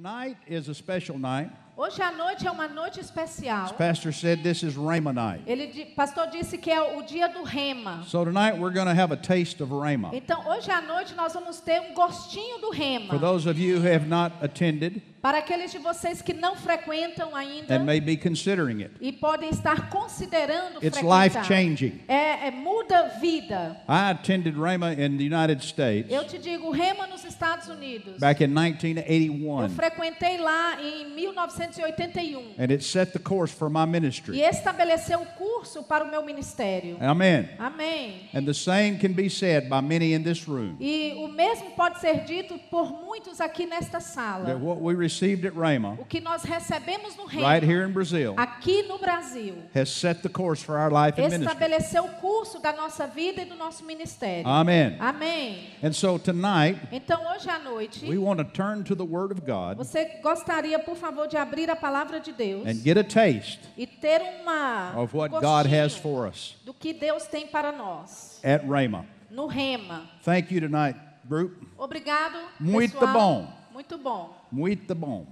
[0.00, 1.50] Tonight is a special night.
[1.76, 3.74] Hoje à noite é uma noite As especial.
[3.76, 5.42] pastor said this is Rhema night.
[5.44, 8.04] Ele, pastor disse que é o dia do rema.
[8.04, 10.14] So tonight we're going to have a taste of Rhema.
[10.14, 13.08] Então, hoje à noite nós vamos ter um gostinho do rema.
[13.08, 17.34] For those of you who have not attended Para aqueles de vocês que não frequentam
[17.34, 21.24] ainda and may be considering it, e podem estar considerando it's frequentar.
[21.24, 22.00] life changing.
[22.06, 23.76] É, é muda vida.
[23.88, 28.18] I attended Rhema in the United States Eu te digo, rema nos Estados Unidos.
[28.18, 33.82] back in Eu 1981, frequentei lá em 1981 and it set the course for my
[33.82, 34.40] e ministry.
[34.40, 36.96] estabeleceu o curso para o meu ministério.
[37.00, 37.48] Amen.
[37.58, 38.28] Amém.
[38.34, 42.00] And the same can be said by many in this room E o mesmo pode
[42.00, 44.56] ser dito por muitos aqui nesta that sala.
[44.56, 48.34] what we received at Rhema O que nós recebemos no reino, right here in Brazil
[48.36, 51.46] aqui no Brasil, has set the course for our life and ministry.
[51.46, 54.46] estabeleceu o curso da nossa vida e do nosso ministério.
[54.46, 54.96] Amen.
[55.00, 55.70] Amém.
[55.82, 59.40] And so tonight Então hoje à noite, we want to turn to the Word of
[59.46, 63.60] God você gostaria, por favor, de abrir a palavra de Deus and get a taste
[63.76, 68.40] e ter uma of what God has for us do que Deus tem para nós
[68.44, 69.06] at Rhema.
[69.30, 70.08] no rema.
[70.24, 71.52] Thank you tonight, group.
[71.78, 73.12] Obrigado, Muito pessoal.
[73.12, 73.58] bom.
[73.78, 74.34] Muito bom.
[74.50, 75.24] Muito bom.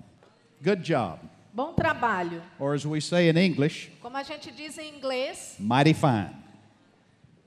[0.63, 1.19] Good job.
[1.53, 2.41] Bom trabalho.
[2.61, 6.31] Or as we say in English, Como a gente diz em inglês, mighty fine.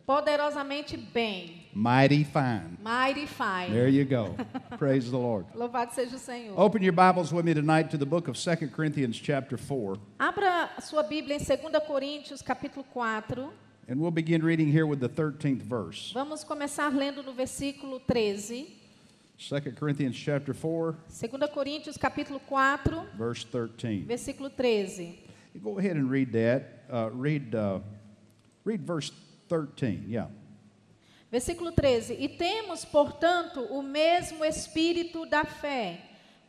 [0.05, 1.67] poderosamente bem.
[1.73, 2.77] Mighty fine.
[2.83, 3.71] Mighty fine.
[3.71, 4.35] There you go.
[4.77, 5.45] Praise the Lord.
[5.55, 6.59] Louvado seja o Senhor.
[6.59, 10.69] Open your Bibles with me tonight to the book of 2 Corinthians chapter 4, Abra
[10.81, 13.49] sua Bíblia em 2 Coríntios, capítulo 4.
[13.87, 16.11] and we'll begin reading here with the 13th verse.
[16.13, 18.78] Vamos começar lendo no versículo 13.
[19.39, 24.03] 2 Corinthians chapter 4, 2 Coríntios, capítulo 4, verse 13.
[24.05, 25.17] versículo 13.
[25.63, 26.83] Go ahead and read that.
[26.91, 27.79] Uh, read, uh,
[28.65, 29.13] read verse
[29.47, 30.03] 13.
[30.09, 30.27] Yeah.
[31.31, 36.01] Versículo 13: E temos, portanto, o mesmo espírito da fé,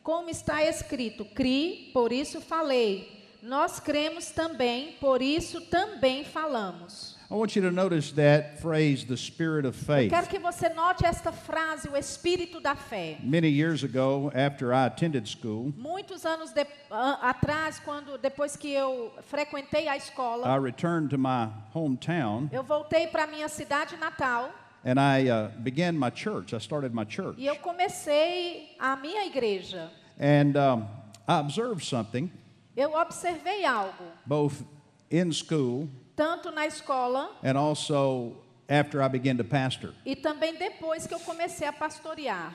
[0.03, 3.21] como está escrito: Cri, por isso falei.
[3.41, 7.10] Nós cremos também, por isso também falamos.
[7.31, 10.09] I want you to notice that phrase, the spirit of faith.
[10.11, 13.17] Quero que você note esta frase, o espírito da fé.
[13.23, 18.73] Many years ago, after I attended school, Muitos anos de- a- atrás, quando depois que
[18.73, 23.95] eu frequentei a I escola, I returned to my hometown eu voltei para minha cidade
[23.95, 24.49] natal
[24.83, 26.53] and I uh, began my church.
[26.53, 27.35] I started my church.
[27.39, 29.89] e eu comecei a minha igreja.
[30.19, 30.85] And um,
[31.29, 32.29] I observed something
[32.75, 34.65] Eu observei algo, both
[35.09, 35.87] in school
[36.21, 38.33] tanto na escola and also
[38.69, 39.91] after I began to pastor.
[40.05, 42.53] e também depois que eu comecei a pastorear.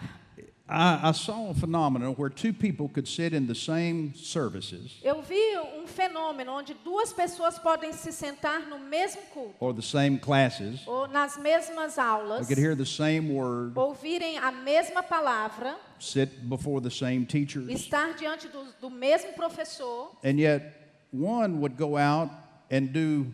[0.68, 5.20] I, I saw a phenomenon where two people could sit in the same services Eu
[5.22, 10.16] vi um fenômeno onde duas pessoas podem se sentar no mesmo culto or the same
[10.18, 15.76] classes, ou nas mesmas we aulas, could hear the same word, ouvirem a mesma palavra,
[15.98, 21.76] sit before the same teachers, estar diante do, do mesmo professor and yet one would
[21.76, 22.30] go out
[22.70, 23.26] and do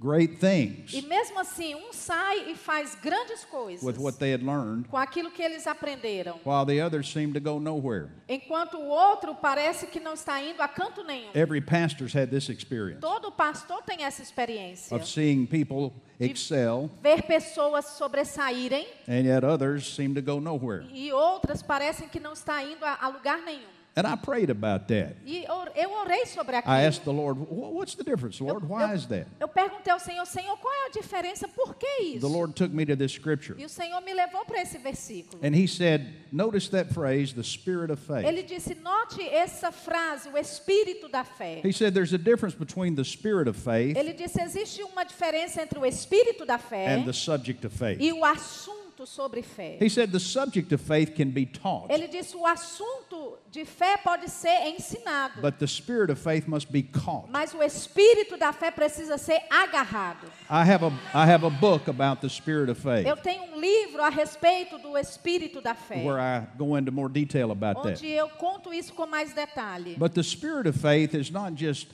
[0.00, 4.42] great things e mesmo assim um sai e faz grandes coisas with what they had
[4.42, 8.08] learned, com aquilo que eles aprenderam, while the others seemed to go nowhere.
[8.28, 11.30] enquanto o outro parece que não está indo a canto nenhum.
[11.34, 14.96] Every pastor's had this experience Todo pastor tem essa experiência.
[14.96, 20.86] of seeing people excel, Ver pessoas sobressaírem and yet others seem to go nowhere.
[20.92, 23.79] e outras parecem que não está indo a, a lugar nenhum.
[23.96, 25.16] And I prayed about that.
[25.26, 26.74] E eu, eu orei sobre I aquilo.
[26.88, 28.64] asked the Lord, "Wh- What's the difference, Lord?
[28.64, 29.26] Why is that?
[29.40, 31.48] Eu perguntei ao Senhor, Senhor, qual é a diferença?
[31.48, 32.20] Por que isso?
[32.20, 33.56] The Lord took me to this scripture.
[33.60, 35.40] E o Senhor me levou para esse versículo.
[35.44, 38.24] And He said, Notice that phrase, the spirit of faith.
[38.24, 41.60] Ele disse: note essa frase, o espírito da fé.
[41.64, 45.62] He said, There's a difference between the spirit of faith Ele disse: existe uma diferença
[45.62, 47.98] entre o espírito da fé and the subject of faith.
[48.00, 49.76] e o assunto sobre fé.
[49.80, 53.96] He said, The subject of faith can be taught, Ele disse: o assunto de fé
[53.96, 57.28] pode ser ensinado, but the spirit of faith must be caught.
[57.30, 60.26] mas o espírito da fé precisa ser agarrado.
[60.48, 63.60] I have a, I have a book about the spirit of faith Eu tenho um
[63.60, 67.98] livro a respeito do espírito da fé, where I go into more detail about that.
[67.98, 69.96] onde eu conto isso com mais detalhe.
[69.98, 71.88] But the spirit of faith is not just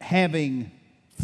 [0.00, 0.70] having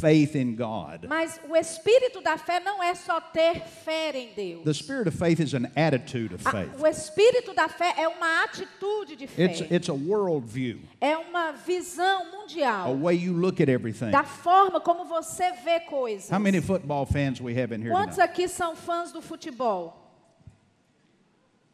[0.05, 1.07] faith in God.
[1.09, 4.63] Mas o espírito da fé não é só ter fé em Deus.
[4.65, 6.79] The spirit of faith is an attitude of A- faith.
[6.79, 9.45] o espírito da fé é uma atitude de fé.
[9.45, 14.11] It's, it's a worldview, É uma visão a mundial way you look at everything.
[14.11, 16.31] da forma como você vê coisas.
[16.31, 18.31] How many football fans we have in here Quantos tonight?
[18.33, 20.03] aqui são fãs do futebol?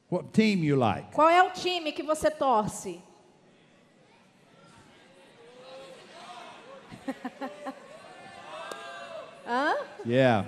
[0.08, 1.10] What team you like?
[1.12, 3.00] Qual é o time que você torce?
[9.50, 9.74] Hã?
[10.06, 10.44] Yeah.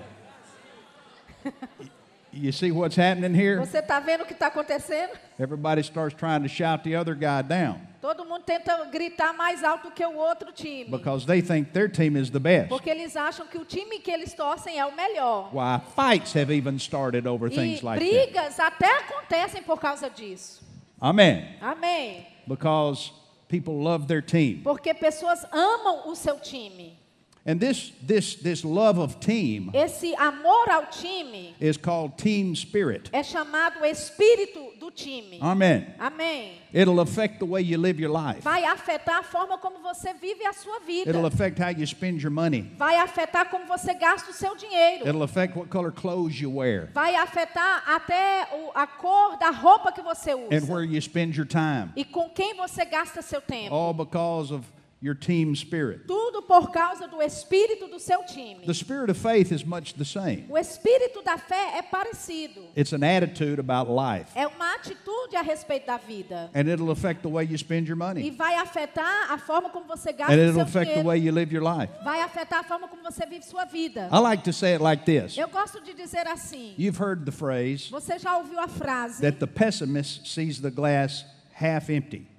[2.33, 3.59] You see what's happening here?
[3.59, 5.11] Você está vendo o que está acontecendo?
[5.39, 9.91] Everybody starts trying to shout the other guy down Todo mundo tenta gritar mais alto
[9.91, 10.85] que o outro time.
[10.91, 12.69] because they think their team is the best.
[12.69, 15.51] Porque eles acham que o time que eles torcem é o melhor.
[15.53, 18.09] Why, fights have even started over E things like that.
[18.33, 20.63] brigas até acontecem por causa disso.
[21.01, 21.57] Amen.
[21.61, 22.27] Amém.
[22.47, 23.13] Because
[23.49, 24.63] people love their team.
[24.65, 26.99] Porque pessoas amam o seu time.
[27.45, 33.11] And this, this, this love of team Esse amor ao time is called team spirit.
[33.13, 35.41] é chamado espírito do time.
[35.43, 35.93] Amen.
[35.99, 36.53] Amém.
[36.73, 38.43] It'll affect the way you live your life.
[38.43, 41.11] Vai afetar a forma como você vive a sua vida.
[41.11, 42.71] It'll affect how you spend your money.
[42.79, 45.05] Vai afetar como você gasta o seu dinheiro.
[45.09, 49.91] It'll affect what color clothes you wear Vai afetar até o- a cor da roupa
[49.91, 50.73] que você and usa.
[50.73, 51.91] where you spend your time.
[51.97, 53.75] E com quem você gasta seu tempo.
[53.75, 54.65] All because of
[55.03, 56.07] your team spirit.
[56.07, 58.61] Tudo por causa do espírito do seu time.
[58.65, 60.47] The spirit of faith is much the same.
[60.49, 62.63] O espírito da fé é parecido.
[62.77, 64.31] It's an attitude about life.
[64.37, 66.49] É uma atitude a respeito da vida.
[66.55, 68.29] And it'll affect the way you spend your money.
[68.29, 71.33] E vai afetar a forma como você gasta And it'll seu affect the way you
[71.33, 71.93] live your life.
[72.05, 74.09] Vai afetar a forma como você vive sua vida.
[74.13, 75.37] I like to say it like this.
[75.37, 76.75] Eu gosto de dizer assim.
[76.79, 81.25] You've heard the phrase Você já ouviu a frase that the pessimist sees the glass
[81.53, 82.32] half empty.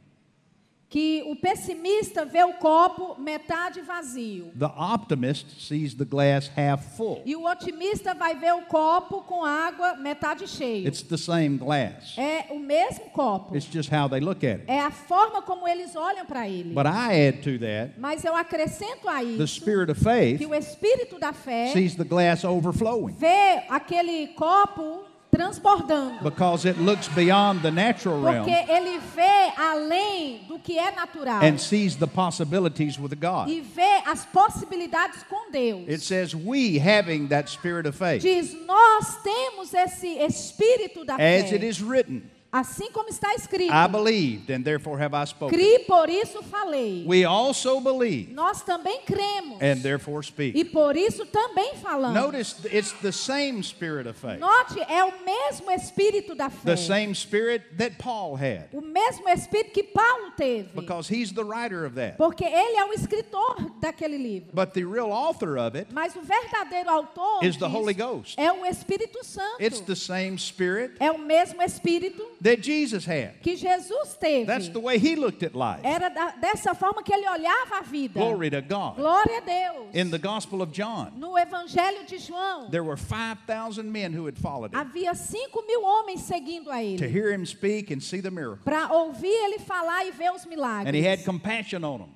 [0.93, 7.23] Que o pessimista vê o copo metade vazio The optimist sees the glass half full.
[7.25, 10.87] e o otimista vai ver o copo com água metade cheio.
[10.87, 12.15] It's the same glass.
[12.15, 13.55] É o mesmo copo.
[13.55, 14.65] It's just how they look at it.
[14.67, 16.75] É a forma como eles olham para ele.
[16.75, 20.45] But I add to that Mas eu acrescento a the isso spirit of faith que
[20.45, 26.21] o espírito da fé sees the glass overflowing vê aquele copo transbordando.
[26.23, 31.41] because it looks beyond the natural Porque realm ele vê além do que é natural.
[31.43, 33.49] and sees the possibilities with God.
[33.49, 35.87] E vê as possibilidades com Deus.
[35.87, 41.51] It says, We having that spirit of faith, Diz, nós temos esse espírito da as
[41.51, 43.73] it is written, Assim como está escrito.
[43.73, 45.57] I believed, and therefore have I spoken.
[45.57, 47.03] Cri, por isso falei.
[47.03, 49.57] We also believe, Nós também cremos.
[49.59, 50.55] and therefore speak.
[50.55, 52.13] E por isso também falamos.
[52.13, 56.63] Notice it's the same spirit of faith, Note, é o mesmo espírito da fé.
[56.63, 60.69] the same spirit that Paul had, O mesmo espírito que Paulo teve.
[60.75, 62.17] because he's the writer of that.
[62.17, 64.51] Porque ele é o escritor daquele livro.
[64.53, 68.37] But the real author of it Mas o verdadeiro autor is the Holy Ghost.
[68.39, 69.57] é o Espírito Santo.
[69.59, 73.41] It's the same spirit É o mesmo Espírito that Jesus had.
[73.41, 74.45] que Jesus teve.
[74.45, 75.79] That's the way he looked at life.
[75.83, 78.13] Era da- dessa forma que ele olhava a vida.
[78.19, 78.97] Glory to God.
[78.97, 79.87] Glória a Deus.
[79.95, 84.37] In the Gospel of John, No Evangelho de João, there were 5,000 men who had
[84.37, 87.09] followed him havia cinco mil homens seguindo a to ele.
[87.11, 88.63] hear him speak and see the miracle.
[88.65, 90.93] Para ouvir ele falar e ver os And milagres.
[90.93, 92.09] he had compassion on them.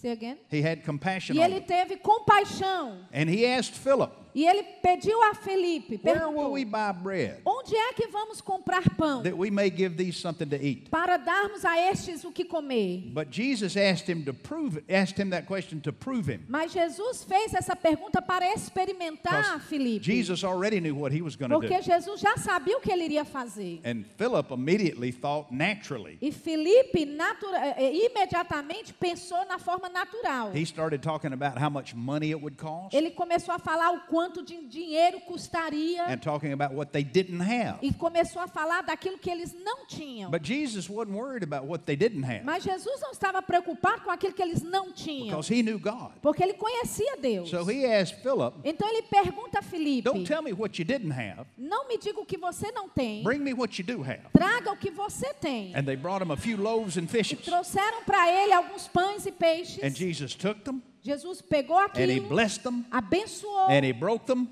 [0.00, 0.38] Say again.
[0.48, 2.98] He had compassion E on ele teve compaixão.
[3.12, 6.52] And he asked Philip, E ele pediu a Felipe, perguntou,
[7.44, 10.88] onde é que vamos comprar pão that we may give these something to eat?
[10.90, 13.12] para darmos a estes o que comer?
[16.48, 20.04] Mas Jesus fez essa pergunta para experimentar Because Felipe.
[20.04, 21.82] Jesus already knew what he was going to Porque.
[21.82, 23.80] Jesus já sabia o que ele iria fazer.
[23.84, 26.18] And Philip immediately thought naturally.
[26.20, 30.52] E Felipe eh, eh, imediatamente pensou na forma natural.
[30.52, 34.00] He started talking about how much money it would cost Ele começou a falar o
[34.00, 37.78] quanto de dinheiro custaria and talking about what they didn't have.
[37.82, 40.30] e começou a falar daquilo que eles não tinham.
[40.30, 44.10] But Jesus wasn't worried about what they didn't have Mas Jesus não estava preocupado com
[44.10, 46.12] aquilo que eles não tinham, because he knew God.
[46.20, 47.48] porque ele conhecia Deus.
[47.50, 51.12] So he asked Philip, Então ele pergunta a Felipe: Don't tell me what you didn't
[51.12, 54.20] have, Não me diga o que você não tem, bring me what you do have.
[54.32, 55.74] traga o que você tem.
[55.76, 57.38] And they brought him a few loaves and fishes.
[57.44, 59.82] Trouxeram para ele alguns pães e peixes.
[59.82, 64.26] And Jesus took them Jesus pegou and he aquilo, blessed them abençoou, and he broke
[64.26, 64.48] them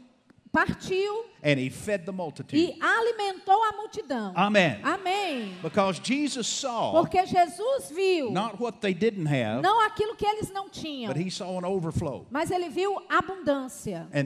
[0.56, 2.58] partiu and he fed the multitude.
[2.58, 4.32] e alimentou a multidão.
[4.34, 5.54] Amém.
[5.62, 10.50] Because Jesus saw Porque Jesus viu not what they didn't have, não aquilo que eles
[10.50, 12.26] não tinham, but he saw an overflow.
[12.30, 14.08] mas ele viu abundância.
[14.12, 14.18] E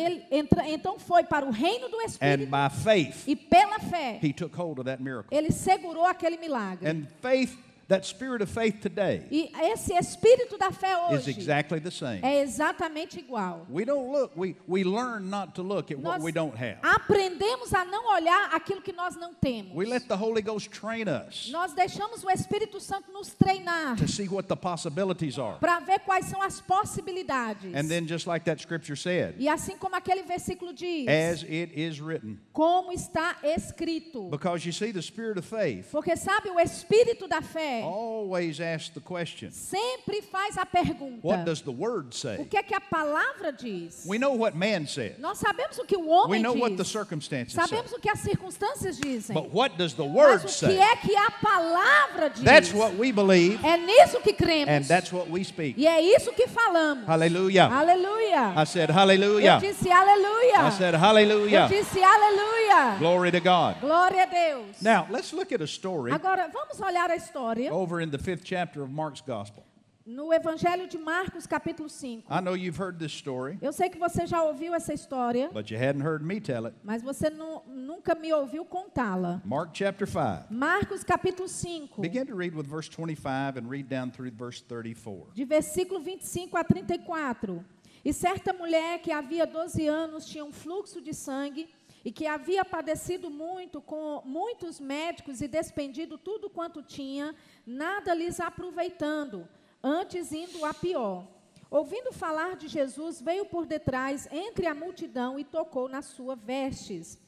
[0.00, 4.18] ele entra, então foi para o reino do and Espírito by faith, e pela fé
[4.22, 5.36] he took hold of that miracle.
[5.36, 6.88] ele segurou aquele milagre.
[6.88, 7.56] And faith,
[7.88, 12.20] that spirit of faith today, E esse espírito da fé is hoje exactly the same.
[12.22, 13.66] é exatamente igual.
[13.70, 16.78] We don't look, we, we learn not to look at what we don't have.
[16.82, 19.72] aprendemos a não olhar aquilo que nós não temos.
[19.74, 24.06] We let the Holy Ghost train us Nós deixamos o Espírito Santo nos treinar to
[24.06, 25.58] see what the possibilities are.
[25.58, 27.74] para ver quais são as possibilidades.
[27.74, 31.72] And then, just like that scripture said, E assim como aquele versículo diz, as it
[31.74, 32.38] is written.
[32.52, 34.28] como está escrito.
[34.30, 38.60] Because you see, the spirit of faith Porque sabe, o espírito da fé fé always
[38.60, 42.44] asks the question sempre faz a pergunta: what does the Word o say?
[42.44, 44.04] que é que a palavra diz?
[44.06, 46.82] We know what man says, Nós sabemos o que o we homem know what the
[46.82, 46.88] diz.
[46.92, 47.62] circumstances say.
[47.66, 49.34] Sabemos o que as circunstâncias dizem.
[49.34, 50.78] But what does the Mas Word o que say?
[50.78, 52.42] é que a palavra diz?
[52.44, 54.68] That's what we believe, É nisso que cremos.
[54.68, 55.74] and that's what we speak.
[55.80, 57.06] E é isso que falamos.
[57.06, 57.66] Hallelujah.
[57.72, 58.52] Aleluia.
[58.56, 59.58] I said, Eu Hallelujah.
[59.60, 60.68] disse aleluia.
[60.68, 61.68] I said, Eu Hallelujah.
[61.68, 62.96] disse aleluia.
[62.98, 63.76] Glory to God.
[63.80, 64.80] Glória a Deus.
[64.82, 68.44] Now, let's look at a story Agora, vamos olhar a história over in the fifth
[68.44, 69.64] chapter of Mark's Gospel.
[70.10, 72.24] no Evangelho de Marcos, capítulo 5.
[72.30, 75.70] I know you've heard this story, Eu sei que você já ouviu essa história, but
[75.70, 76.74] you hadn't heard me tell it.
[76.82, 79.42] mas você nu- nunca me ouviu contá-la.
[79.44, 80.46] Mark chapter 5.
[80.50, 85.26] Marcos, capítulo 5, Begin to read with verse 25 and read down through verse 34.
[85.34, 87.62] de versículo 25 a 34.
[88.02, 91.68] E certa mulher que havia 12 anos tinha um fluxo de sangue
[92.04, 97.34] e que havia padecido muito com muitos médicos e despendido tudo quanto tinha,
[97.68, 99.46] nada lhes aproveitando,
[99.82, 101.26] antes indo a pior.
[101.70, 107.18] Ouvindo falar de Jesus, veio por detrás entre a multidão e tocou nas suas vestes.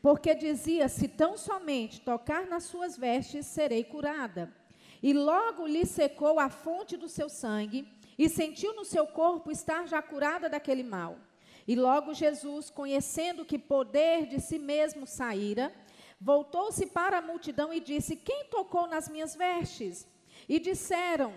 [0.00, 4.54] Porque dizia: Se tão somente tocar nas suas vestes, serei curada.
[5.02, 9.86] E logo lhe secou a fonte do seu sangue, e sentiu no seu corpo estar
[9.88, 11.18] já curada daquele mal.
[11.66, 15.72] E logo Jesus, conhecendo que poder de si mesmo saíra,
[16.20, 20.06] voltou-se para a multidão e disse: Quem tocou nas minhas vestes?
[20.48, 21.34] E disseram: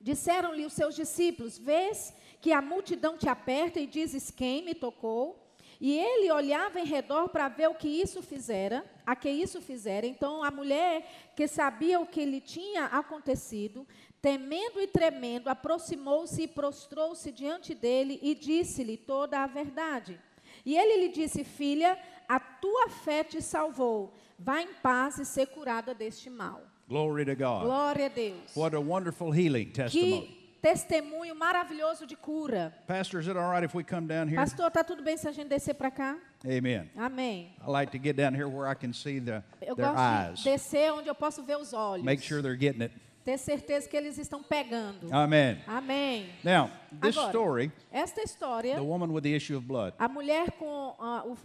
[0.00, 5.42] Disseram-lhe os seus discípulos: Vês que a multidão te aperta e dizes: Quem me tocou?
[5.80, 10.06] E ele olhava em redor para ver o que isso fizera, a que isso fizera.
[10.06, 13.86] Então a mulher, que sabia o que lhe tinha acontecido,
[14.22, 20.18] temendo e tremendo, aproximou-se e prostrou-se diante dele e disse-lhe toda a verdade.
[20.64, 24.12] E ele lhe disse: Filha, a tua fé te salvou.
[24.38, 26.62] Vá em paz e ser curada deste mal.
[26.88, 27.64] Glory to God.
[27.64, 28.54] Glória a Deus.
[28.54, 30.20] What a wonderful healing testimony.
[30.22, 32.72] Que testemunho maravilhoso de cura.
[32.86, 34.36] Pastor, is it all right if we come down here?
[34.36, 36.16] Pastor, tá tudo bem se a gente descer para cá?
[36.44, 36.90] Amen.
[36.96, 37.54] Amém.
[37.66, 40.38] I like to get down here where I can see the, Eu their gosto eyes.
[40.38, 42.04] de descer onde eu posso ver os olhos.
[42.04, 42.92] Make sure they're getting it.
[43.24, 45.12] Ter certeza que eles estão pegando.
[45.12, 45.58] Amen.
[45.66, 46.28] Amém.
[46.44, 50.52] Now, this Agora, story, esta história, the woman with the issue of blood, a mulher
[50.52, 51.36] com ah, o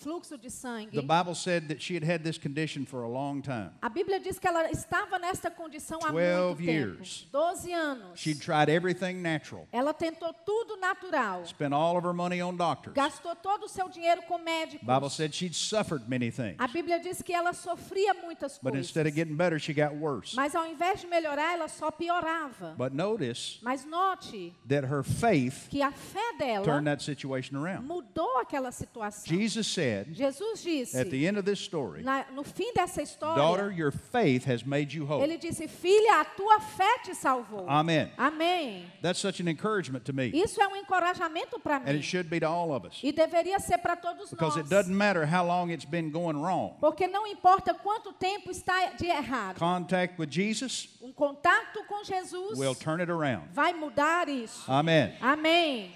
[0.00, 0.90] fluxo de sangue.
[0.92, 3.70] the Bible said that she had had this condition for a long time.
[3.82, 7.20] A Bíblia diz que ela estava nesta condição há 12 muito years.
[7.30, 7.32] tempo.
[7.32, 8.18] 12 anos.
[8.20, 11.44] She'd tried everything natural, Ela tentou tudo natural.
[11.46, 12.94] spent all of her money on doctors.
[12.94, 14.86] Gastou todo o seu dinheiro com médicos.
[14.86, 18.86] Bible said she'd suffered many things, A Bíblia diz que ela sofria muitas but coisas.
[18.88, 20.34] instead of getting better, she got worse.
[20.34, 22.74] Mas ao invés de melhorar, ela só piorava.
[22.76, 27.86] But notice Mas note that her faith que a fé dela turned that situation around.
[27.86, 29.26] mudou aquela situação.
[29.26, 33.36] Jesus said Jesus disse, at the end of this story, na- no fim dessa história,
[33.36, 35.22] Daughter, your faith has made you whole.
[35.22, 37.66] ele disse, filha, a tua fé te salvou.
[37.68, 38.10] Amen.
[38.16, 38.84] Amém.
[39.02, 42.02] That's such an encouragement to me, Isso é um encorajamento para and it mim.
[42.02, 43.00] should be to all of us.
[43.02, 44.64] E deveria ser para todos Because nós.
[44.66, 46.74] it doesn't matter how long it's been going wrong.
[46.80, 49.58] Porque não importa quanto tempo está de errado.
[49.58, 53.48] Contact with Jesus Um contato com Jesus will turn it around.
[53.52, 54.70] vai mudar isso.
[54.70, 55.14] Amen.
[55.20, 55.90] Amém.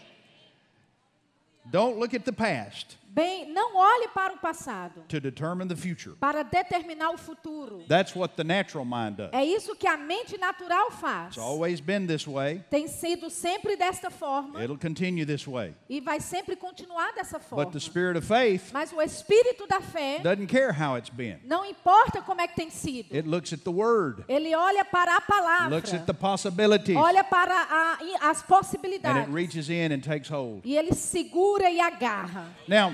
[1.71, 6.17] Don't look at the past Bem, não olhe para o passado to determine the future.
[6.19, 7.85] para determinar o futuro.
[7.89, 9.31] That's what the natural mind does.
[9.33, 11.29] É isso que a mente natural faz.
[11.29, 12.65] It's always been this way.
[12.69, 15.77] Tem sido sempre desta forma It'll continue this way.
[15.89, 17.65] e vai sempre continuar dessa forma.
[17.65, 21.39] But the spirit of faith Mas o espírito da fé doesn't care how it's been.
[21.45, 23.15] não importa como é que tem sido.
[23.15, 25.69] It looks at the word, Ele olha para a palavra.
[25.77, 29.33] looks at the possibilities, Olha para a- as and it possibilidades.
[29.33, 30.63] reaches in and takes hold.
[30.65, 32.49] E ele segura e agarra.
[32.67, 32.93] Now,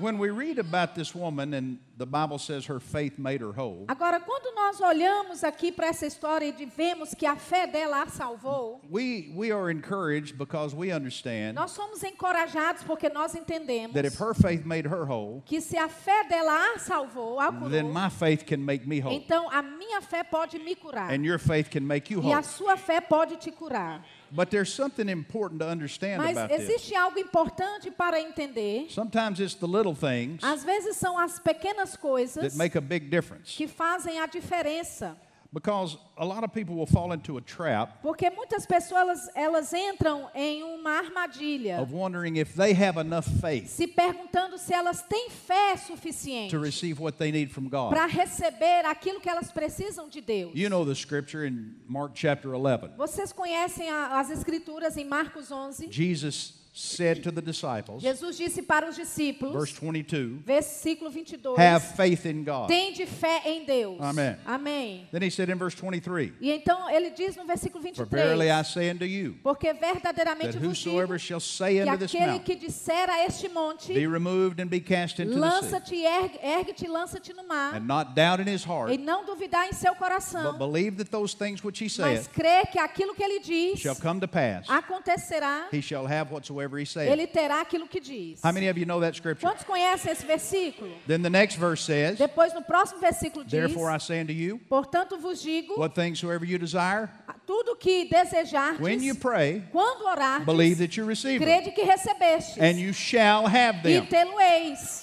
[0.00, 3.84] when we read about this woman and the Bible says her faith made her whole,
[3.88, 8.08] Agora, quando nós olhamos aqui para essa história e vemos que a fé dela a
[8.08, 14.04] salvou, we, we are encouraged because we understand nós somos encorajados porque nós entendemos that
[14.04, 17.70] if her faith made her whole, que se a fé dela a salvou, a curou,
[17.70, 19.14] then my faith can make me whole.
[19.14, 21.12] então a minha fé pode me curar.
[21.12, 22.42] And your faith can make you E a whole.
[22.42, 24.04] sua fé pode te curar.
[24.34, 26.68] But there's something important to understand Mas about this.
[26.68, 28.86] existe algo importante para entender.
[28.90, 33.08] Sometimes it's the little things Às vezes são as pequenas coisas that make a big
[33.08, 33.56] difference.
[33.56, 35.16] que fazem a diferença.
[35.54, 40.28] Because a lot of people will fall into a trap Porque muitas pessoas elas entram
[40.34, 45.30] em uma armadilha, of wondering if they have enough faith se perguntando se elas têm
[45.30, 47.90] fé suficiente to receive what they need from God.
[47.90, 50.50] para receber aquilo que elas precisam de Deus.
[50.56, 52.88] You know the scripture in Mark chapter 11.
[52.96, 55.86] Vocês conhecem a- as escrituras em Marcos 11?
[55.88, 61.84] Jesus said to the disciples, Jesus disse para os discípulos, verse 22, versículo 22, have
[61.94, 62.66] faith in God.
[62.66, 63.96] tende fé em Deus.
[64.00, 64.36] Amém.
[64.44, 65.08] Amém.
[65.12, 68.50] Then he said in verse 23, E então ele diz no versículo For verily 23,
[68.50, 72.56] I say unto you, porque verdadeiramente vos digo whosoever shall say que aquele mountain, que
[72.56, 76.88] disser a este monte, Be removed and be cast into the sea, lança-te, ergue- ergue-te,
[76.88, 80.00] lança-te no mar, and not doubt in his heart, e não duvidar em seu but
[80.00, 81.92] coração, believe that those things which he mas
[82.24, 86.32] saith crer que aquilo que ele diz shall come to pass, acontecerá, he shall have
[86.32, 87.10] whatsoever he saith.
[87.10, 88.40] ele terá aquilo que diz.
[88.42, 89.46] How many of you know that scripture?
[89.46, 90.90] Quantos conhecem esse versículo?
[91.06, 94.58] Then the next verse says, Depois, no próximo versículo diz: Therefore I say unto you,
[94.68, 97.10] Portanto vos digo, what things soever you desire,
[97.46, 102.58] tudo que desejardes, when you pray, quando orardes, believe that you receive crede que recebestes,
[102.58, 104.06] and you shall have e them.
[104.06, 105.02] tê-lo-eis.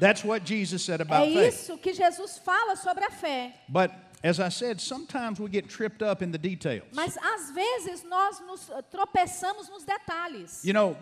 [0.00, 1.54] That's what Jesus said É about faith.
[1.54, 3.52] isso que Jesus fala sobre a fé.
[3.68, 3.90] But
[4.22, 6.84] as I said, sometimes we get tripped up in the details.
[6.92, 10.64] Mas às vezes nós nos eh, tropeçamos nos detalhes.
[10.64, 10.96] You know,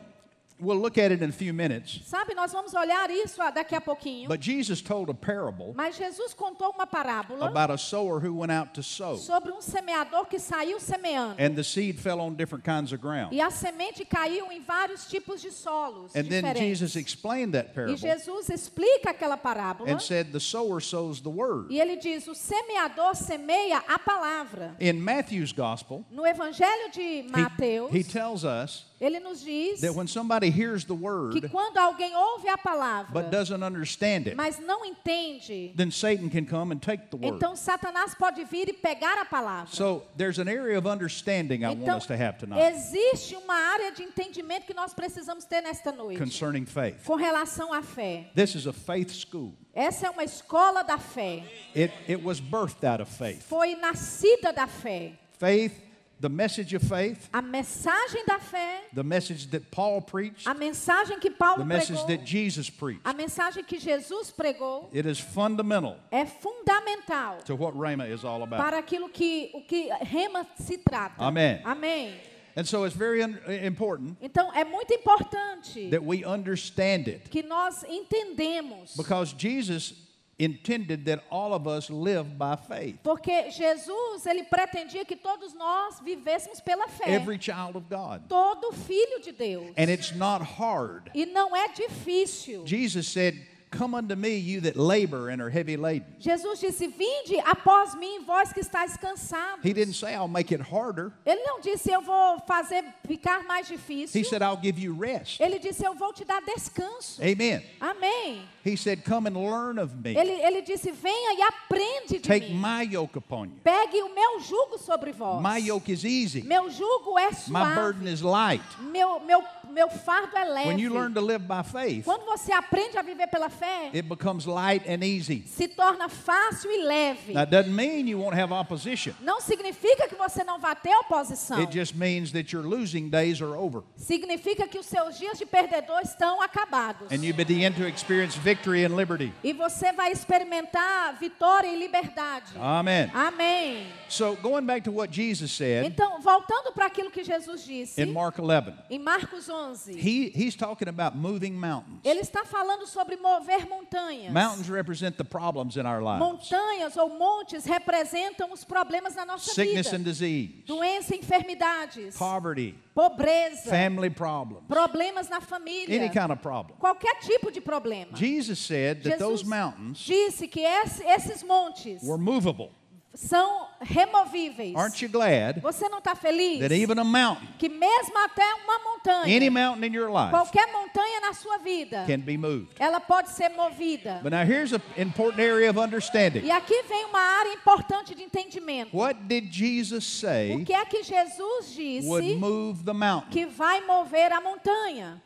[0.58, 3.74] we'll look at it in a few minutes, Sabe, nós vamos olhar isso ah, daqui
[3.74, 4.28] a pouquinho.
[4.28, 8.50] but Jesus told a parable Mas Jesus contou uma parábola about a sower who went
[8.52, 11.36] out to sow, sobre um semeador que saiu semeando.
[11.38, 13.32] and the seed fell on different kinds of ground.
[13.34, 16.60] E a semente caiu em vários tipos de solos And then diferentes.
[16.60, 19.90] Jesus explained that E parable Jesus explica aquela parábola.
[19.90, 21.66] and said, The sower sows the word.
[21.70, 24.74] E ele diz: o semeador semeia a palavra.
[24.80, 29.94] In Matthew's gospel, No Evangelho de he, Mateus, he tells us ele nos diz that
[29.94, 34.34] when somebody hears the que word quando alguém ouve a palavra, but doesn't understand it,
[34.34, 37.36] mas não entende, then Satan can come and take the word.
[37.36, 39.68] então Satanás pode vir e pegar a palavra.
[39.74, 43.54] So there's an area of understanding I want Então, us to have tonight existe uma
[43.54, 47.04] área de entendimento que nós precisamos ter nesta noite concerning faith.
[47.04, 48.30] com relação à fé.
[48.34, 49.52] This is a faith school.
[49.74, 51.44] Essa é uma escola da fé.
[51.74, 53.42] It, it was birthed out of faith.
[53.42, 55.12] Foi nascida da fé.
[55.38, 55.74] Faith,
[56.20, 61.20] the message of faith, A mensagem da fé, the message that Paul preached, a mensagem
[61.20, 63.02] que Paulo the message pregou, that Jesus preached.
[63.04, 68.42] a mensagem que Jesus pregou It is fundamental é fundamental to what Rhema is all
[68.42, 68.58] about.
[68.62, 71.22] para aquilo que o que rema se trata.
[71.22, 71.60] Amém.
[71.64, 72.14] Amém.
[72.58, 73.20] And so it's very
[73.66, 79.92] important Então é muito importante that we understand it que nós entendemos, because Jesus
[80.38, 82.98] intended that all of us live by faith.
[83.02, 87.10] porque Jesus ele pretendia que todos nós vivêssemos pela fé.
[87.14, 88.28] Every child of God.
[88.28, 89.72] Todo filho de Deus.
[89.76, 91.10] And it's not hard.
[91.14, 92.66] E não é difícil.
[92.66, 93.34] Jesus said,
[93.70, 96.06] Come unto me, you that labor and are heavy laden.
[96.20, 99.64] Jesus disse: Vinde após mim, vós que estáis cansados.
[99.64, 101.12] He didn't say, I'll make it harder.
[101.26, 104.20] Ele não disse: Eu vou fazer ficar mais difícil.
[104.20, 105.40] He said, I'll give you rest.
[105.40, 107.20] Ele disse: Eu vou te dar descanso.
[107.20, 107.62] Amen.
[107.80, 108.42] Amém.
[108.66, 110.16] He said, Come and learn of me.
[110.16, 112.60] Ele, ele disse: Venha e aprende de Take mim.
[112.60, 113.60] my yoke upon you.
[113.62, 115.40] Pegue o meu jugo sobre vós.
[115.40, 116.42] My yoke is easy.
[116.42, 117.74] Meu jugo é My suave.
[117.76, 118.60] burden is light.
[118.80, 120.68] Meu, meu, meu fardo é leve.
[120.68, 124.02] When you learn to live by faith, Quando você aprende a viver pela fé, it
[124.08, 125.44] becomes light and easy.
[125.46, 127.34] se torna fácil e leve.
[127.34, 129.12] That doesn't mean you won't have opposition.
[129.20, 131.58] Não significa que você não vai ter oposição.
[131.60, 135.46] It just means that your losing days are over Significa que os seus dias de
[135.46, 137.12] perdedor estão acabados.
[137.12, 139.32] and you begin to experience victory and liberty.
[139.42, 142.52] E você vai experimentar vitória e liberdade.
[142.58, 143.10] Amen.
[143.12, 143.86] Amém.
[144.08, 148.12] So, going back to what Jesus said Então, voltando para aquilo que Jesus disse in
[148.12, 151.98] Mark 11, em Marcos 11, he, he's talking about moving mountains.
[152.04, 154.32] ele está falando sobre mover montanhas.
[154.32, 159.52] Mountains represent the problems in our lives Montanhas ou montes representam os problemas na nossa
[159.52, 159.96] sickness vida.
[159.96, 166.78] and disease, Doença, enfermidades, poverty, pobreza, family problems, problemas na família, any kind of problem.
[166.78, 168.16] qualquer tipo de problema.
[168.16, 172.70] Jesus said that those mountains disse que esses montes were movable.
[173.16, 174.74] São removíveis.
[174.76, 176.60] Aren't you glad Você não está feliz?
[176.60, 180.66] that even a mountain, Que mesmo até uma montanha, any mountain in your life, qualquer
[180.72, 182.74] montanha na sua vida, can be moved?
[182.78, 184.20] ela pode ser movida.
[184.22, 186.44] But now here's an important area of understanding.
[186.44, 188.94] E aqui vem uma área importante de entendimento.
[188.96, 193.30] What did Jesus O say que é que Jesus disse would move the mountain?
[193.30, 195.22] que vai mover a montanha?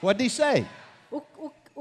[0.00, 0.66] What did he say?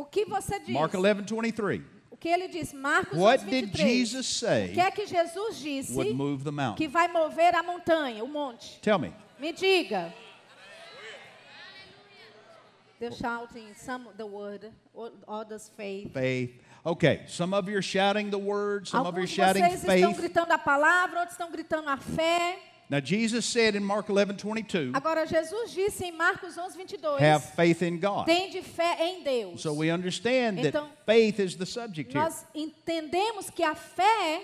[0.01, 0.73] O, o, o que você diz?
[0.73, 1.81] Mark 11, 23.
[2.09, 2.73] O que ele diz?
[2.73, 3.87] Marcos What 11, did 23.
[3.87, 6.87] Jesus O say que é que Jesus disse would move the que mountain?
[6.87, 8.79] vai mover a montanha, o monte?
[8.81, 9.13] Tell me.
[9.39, 10.13] Me diga.
[12.99, 16.13] They're shouting some the word, o- others faith.
[16.13, 16.61] Faith.
[16.85, 19.61] Okay, some of you are shouting the word, some of you are Alguns de shouting
[19.63, 20.17] vocês estão faith.
[20.17, 22.59] gritando a palavra, outros estão gritando a fé.
[22.91, 27.41] Now, Jesus said in Mark 11, 22, Agora, Jesus disse em Marcos 11, 22, have
[27.55, 28.25] faith in God.
[28.25, 29.61] tende fé em Deus.
[29.61, 32.21] So we understand that Então, faith is the subject here.
[32.21, 34.41] Nós entendemos que a fé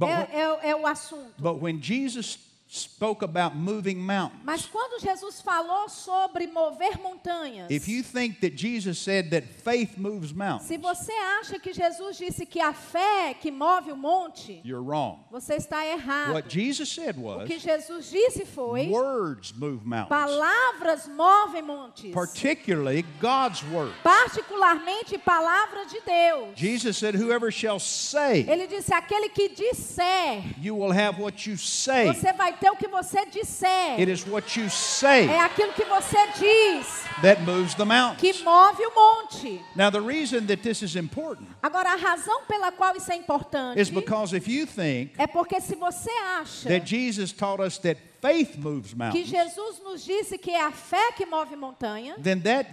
[0.00, 1.32] é, é- é o assunto.
[1.38, 2.36] but when Jesus
[2.70, 8.54] spoke about moving mountains, Mas quando Jesus falou sobre mover montanhas, if you think that
[8.54, 13.34] Jesus said that faith moves mountains, se você acha que Jesus disse que a fé
[13.40, 15.18] que move o monte, you're wrong.
[15.30, 16.34] você está errado.
[16.34, 22.12] What Jesus said O was que Jesus disse foi: words move mountains, palavras movem montes,
[22.12, 23.94] particularly God's word.
[24.02, 26.50] particularmente palavra de Deus.
[26.54, 31.56] Jesus said, Whoever shall say, Ele disse: aquele que disser, you will have what you
[31.56, 32.06] say.
[32.06, 33.98] você vai ter o que você disser.
[33.98, 38.42] It is what you say É aquilo que você diz that moves the que mountains.
[38.42, 39.60] move o monte.
[39.74, 43.80] Now, the reason that this is important Agora, a razão pela qual isso é importante
[43.80, 48.00] is because if you think é porque se você acha that Jesus taught us that
[48.20, 52.40] faith moves que mountains, Jesus nos disse que é a fé que move montanha, then
[52.40, 52.68] that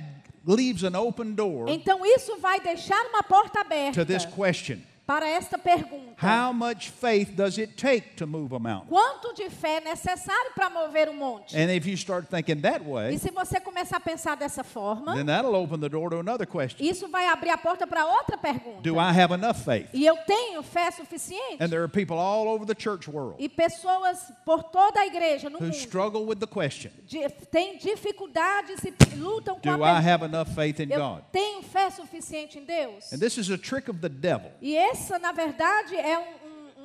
[0.45, 5.27] leaves an open door então isso vai deixar uma porta aberta to this question para
[5.29, 6.15] esta pergunta.
[6.19, 8.87] How much faith does it take to move a mountain?
[8.89, 11.55] Quanto de fé é necessário para mover o monte?
[11.55, 15.13] And if you start thinking that E way, se você começar a pensar dessa forma,
[15.15, 18.37] then that'll open the door to another question isso vai abrir a porta para outra
[18.37, 18.81] pergunta.
[18.81, 19.89] Do I have enough faith?
[19.93, 21.57] E eu tenho fé suficiente?
[21.61, 25.49] And there are people all over the church world E pessoas por toda a igreja
[25.49, 29.99] no who mundo struggle with the question de- têm dificuldades e lutam com Do a
[29.99, 30.09] I pergunta.
[30.09, 31.23] have enough faith in Eu God?
[31.31, 33.11] tenho fé suficiente em Deus?
[33.13, 36.21] And this is a trick of the devil E essa, na verdade, é um,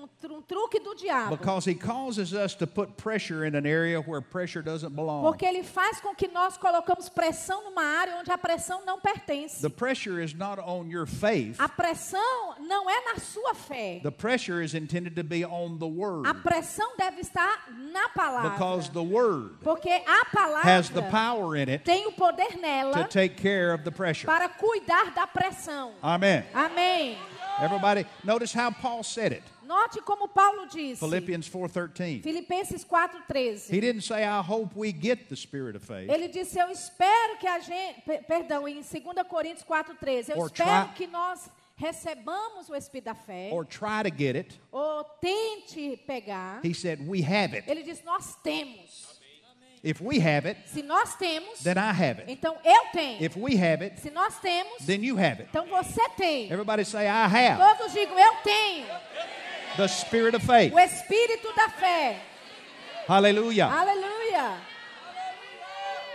[0.02, 1.36] um- tru- truque do diabo.
[1.36, 5.22] because he causes us to put pressure in an area where pressure doesn't belong.
[5.22, 9.60] Porque ele faz com que nós colocamos pressão numa área onde a pressão não pertence.
[9.62, 14.00] The pressure is not on your faith, A pressão não é na sua fé.
[14.02, 18.50] the pressure is intended to be on the Word A pressão deve estar na palavra.
[18.50, 20.02] because the Word Porque a
[20.64, 23.90] has the palavra power in it tem o poder to nela take care of the
[23.90, 24.26] pressure.
[24.26, 25.92] para cuidar da pressão.
[26.02, 26.44] Amen.
[26.54, 27.16] Amém.
[27.58, 29.42] Everybody, notice how Paul said it.
[29.64, 30.98] Note como Paulo disse.
[30.98, 32.22] Philippians 4:13.
[32.22, 33.70] Filipenses 4:13.
[33.70, 37.38] He didn't say, "I hope we get the spirit of faith." Ele disse: Eu espero
[37.38, 38.00] que a gente.
[38.04, 40.30] per- Perdão, em 2 Coríntios 4,13.
[40.30, 43.50] Eu Or espero try- que nós recebamos o Espírito da fé.
[43.52, 44.60] Or try to get it.
[44.72, 46.60] ou tente pegar.
[46.64, 47.70] He said, "We have it.
[47.70, 49.09] Ele disse: Nós temos.
[49.82, 52.24] If we have it, Se nós temos, then I have it.
[52.30, 53.22] então eu tenho.
[53.24, 56.44] If we have it, Se nós temos, then you have it." então você tem.
[56.52, 58.86] Everybody say, "I have Todos digam: Eu tenho.
[59.78, 62.16] the spirit of faith." O Espírito da fé.
[63.08, 63.66] Hallelujah.
[63.72, 64.56] Aleluia.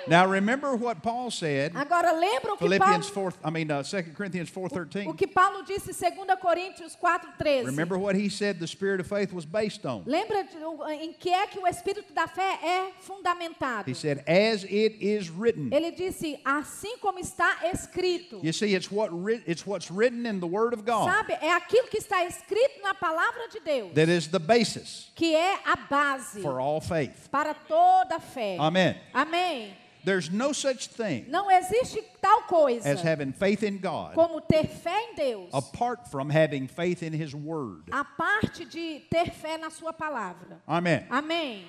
[0.08, 3.84] Now remember what Paul said, Agora lembra o que Philippians Paulo, 4, I mean uh,
[3.84, 5.18] 2 Corinthians o 4:13.
[5.18, 7.66] que Paulo disse em 2 Coríntios 4,13.
[7.66, 10.04] Remember what he said the spirit of faith was based on.
[10.06, 13.90] Lembra de- o- em que é que o Espírito da fé é fundamentado?
[13.90, 18.40] He said, "As it is written." Ele disse, assim como está escrito.
[18.44, 19.12] You see, it's what
[19.48, 22.94] it's what's written in the Word of God Sabe, é aquilo que está escrito na
[22.94, 27.30] palavra de Deus, that is the basis que é a base for all faith.
[27.32, 28.58] para toda a fé.
[28.60, 28.96] Amen.
[29.14, 29.74] Amém.
[30.06, 34.68] There's no such thing Não existe tal coisa as having faith in God como ter
[34.68, 37.90] fé em Deus, apart from having faith in His Word.
[37.92, 40.62] a parte de ter fé na sua palavra.
[40.68, 41.06] Amen.
[41.10, 41.66] Amém.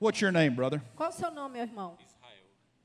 [0.00, 0.82] What's your name, brother?
[0.96, 1.96] Qual o seu nome, meu irmão?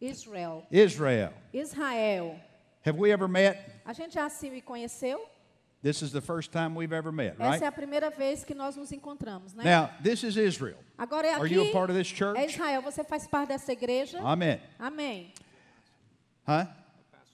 [0.01, 0.65] Israel.
[0.69, 1.33] Israel.
[1.53, 2.39] Israel.
[2.85, 3.81] Have we ever met?
[3.85, 5.19] A gente já se conheceu?
[5.81, 7.63] This is the first time we've ever met, Essa é right?
[7.65, 9.63] a primeira vez que nós nos encontramos, né?
[9.63, 10.77] Now, this is Israel.
[10.97, 11.53] Agora é Are aqui.
[11.55, 12.45] you a part of this É church?
[12.45, 12.81] Israel.
[12.81, 14.19] Você faz parte dessa igreja?
[14.19, 14.59] Amen.
[14.77, 15.33] Amém.
[16.45, 16.67] Huh?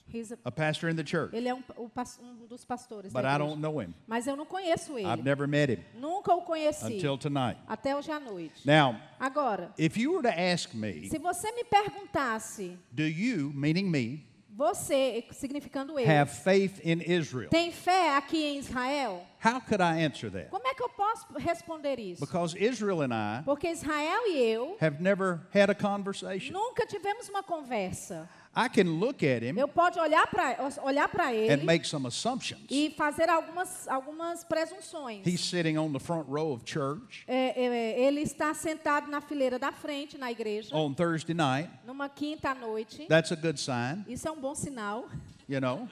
[0.08, 1.34] He's a- A pastor in the church.
[1.34, 3.92] ele é um, um dos pastores But I don't know him.
[4.06, 5.08] Mas eu não conheço ele.
[5.08, 6.84] I've never met him Nunca o conheci.
[6.84, 7.58] until tonight.
[7.66, 8.64] Até hoje à noite.
[8.64, 13.90] Now, Agora, if you were to ask me, se você me perguntasse, do you, meaning
[13.90, 14.24] me,
[14.56, 17.50] você, significando eu, have faith in Israel?
[17.50, 19.22] tem fé aqui em Israel?
[19.44, 20.48] How could I answer that?
[20.48, 22.24] Como é que eu posso responder isso?
[22.24, 26.52] Because Israel and I Porque Israel e eu have never had a conversation.
[26.52, 28.26] nunca tivemos uma conversa.
[28.58, 32.06] I can look at him Eu posso olhar para olhar para and ele make some
[32.06, 32.62] assumptions.
[32.70, 35.26] e fazer algumas, algumas presunções.
[35.26, 39.58] He's sitting on the front row of church É, é, ele está sentado na fileira
[39.58, 41.70] da frente, na igreja, on Thursday night.
[41.84, 43.04] numa quinta noite.
[43.08, 45.06] That's a good sign, Isso é um bom sinal.
[45.46, 45.86] you know.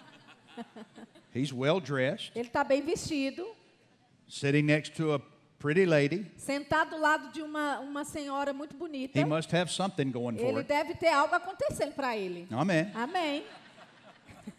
[1.34, 3.44] He's well dressed, Ele está bem vestido,
[4.26, 5.20] sitting next to a
[5.64, 6.26] pretty lady.
[6.36, 9.18] sentado do lado de uma, uma senhora muito bonita.
[9.18, 10.68] He must have something going for Ele it.
[10.68, 12.46] deve ter algo acontecendo para ele.
[12.52, 12.90] Amen.
[12.94, 13.42] Amém.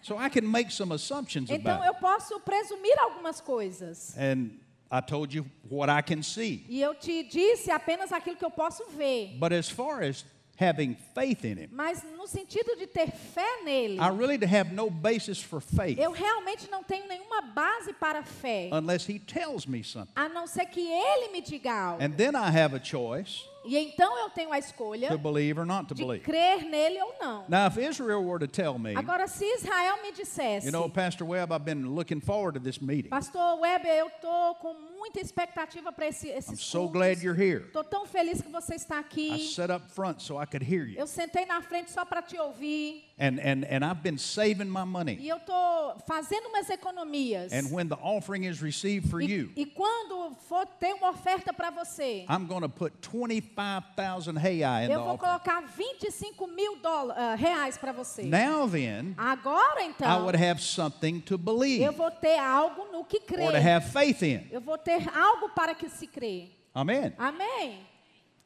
[0.02, 4.18] So I can make some assumptions Então about eu posso presumir algumas coisas.
[4.18, 4.50] And
[4.92, 6.66] I told you what I can see.
[6.68, 9.38] E eu te disse apenas aquilo que eu posso ver.
[9.38, 10.26] But as far as
[10.58, 11.70] having faith in Him.
[11.72, 16.12] Mas no sentido de ter fé nele, I really have no basis for faith eu
[16.12, 20.12] realmente não tenho nenhuma base para fé, unless He tells me something.
[20.16, 22.04] a não ser que ele me diga algo.
[22.04, 25.66] And then I have a choice E então eu tenho a escolha to believe or
[25.66, 26.24] not to de believe.
[26.24, 27.46] crer nele ou não.
[27.50, 31.28] Now, if Israel were to tell me, Agora, se Israel me dissesse, you know, Pastor
[31.28, 33.10] Webb, I've been looking forward to this meeting.
[33.10, 37.70] Pastor Weber, eu tô com muita expectativa para esse, esses I'm so glad you're here.
[37.72, 39.40] Tô tão feliz que você está I aqui.
[39.54, 40.98] sat up front so I could hear you.
[41.00, 43.04] Eu sentei na frente só para te ouvir.
[43.18, 45.18] And, and, and I've been saving my money.
[45.22, 47.54] E eu tô fazendo umas economias.
[47.54, 51.54] And when the offering is received for E, you, e quando for ter uma oferta
[51.54, 55.18] para você, I'm going to put 25,000 Hai in the eu vou offering.
[55.18, 56.78] colocar 25 mil
[57.16, 58.24] ah, reais para você.
[58.24, 63.06] Now then, Agora I então, would have something to believe eu vou ter algo no
[63.06, 63.66] que or to crer.
[63.66, 64.46] have faith in.
[64.52, 66.52] Eu vou ter algo para que se crer.
[66.74, 67.14] Amen.
[67.18, 67.95] Amém?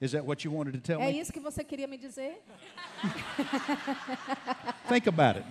[0.02, 1.20] Is that what you wanted to tell É me?
[1.20, 2.40] isso que você queria me dizer?
[4.88, 5.46] Think about it.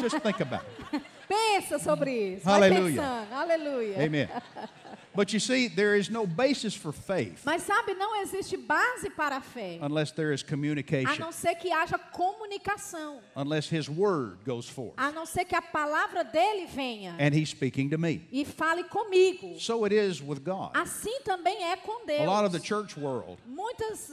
[0.00, 1.02] Just think about it.
[1.30, 2.44] Pensa sobre isso.
[2.44, 3.00] Vai Aleluia.
[3.02, 3.32] pensando.
[3.34, 4.04] Aleluia.
[4.04, 4.28] Amen.
[5.12, 9.38] But you see, there is no basis for faith Mas sabe, não existe base para
[9.38, 9.76] a fé.
[9.82, 13.18] unless there is A communication, não ser que haja comunicação.
[13.34, 17.50] unless His word goes forth A não ser que a palavra dele venha and He's
[17.50, 18.26] speaking to me.
[18.30, 19.58] e fale comigo.
[19.58, 20.70] So it is with God.
[20.74, 22.66] Assim também é com A lot of the Deus.
[22.68, 24.10] church world Muitas,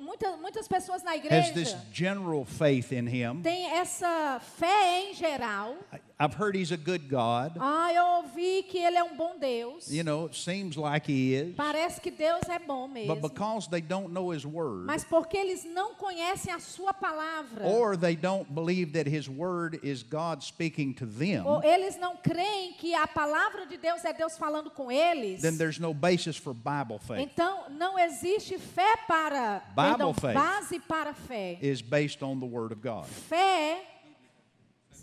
[0.00, 3.40] muitas, muitas pessoas na has this igreja general faith in Him.
[3.42, 5.76] têm essa fé em geral.
[6.18, 7.58] I've heard He's a good God.
[7.60, 9.90] Ah, eu ouvi que ele é um bom Deus.
[9.90, 11.54] You know, it seems like He is.
[11.54, 13.14] Parece que Deus é bom mesmo.
[13.14, 17.66] But because they don't know His word, Mas porque eles não conhecem a sua palavra.
[17.66, 22.16] or they don't believe that His word is God speaking to them, Ou eles não
[22.16, 25.42] creem que a palavra de Deus é Deus falando com eles.
[25.42, 27.20] then there's no basis for Bible faith.
[27.20, 30.34] Então não existe fé para Bible perdão, faith.
[30.34, 31.58] base para fé.
[31.60, 33.04] Is based on the word of God.
[33.04, 33.82] Fé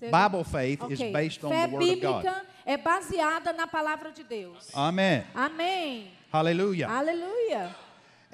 [0.10, 1.12] Você- Bible faith is Ok.
[1.12, 2.24] based on Fé the word of God.
[2.24, 4.70] bíblica é baseada na palavra de Deus.
[4.76, 5.26] Amen.
[5.34, 6.08] Amém.
[6.32, 6.88] Hallelujah.
[6.90, 7.76] Aleluia.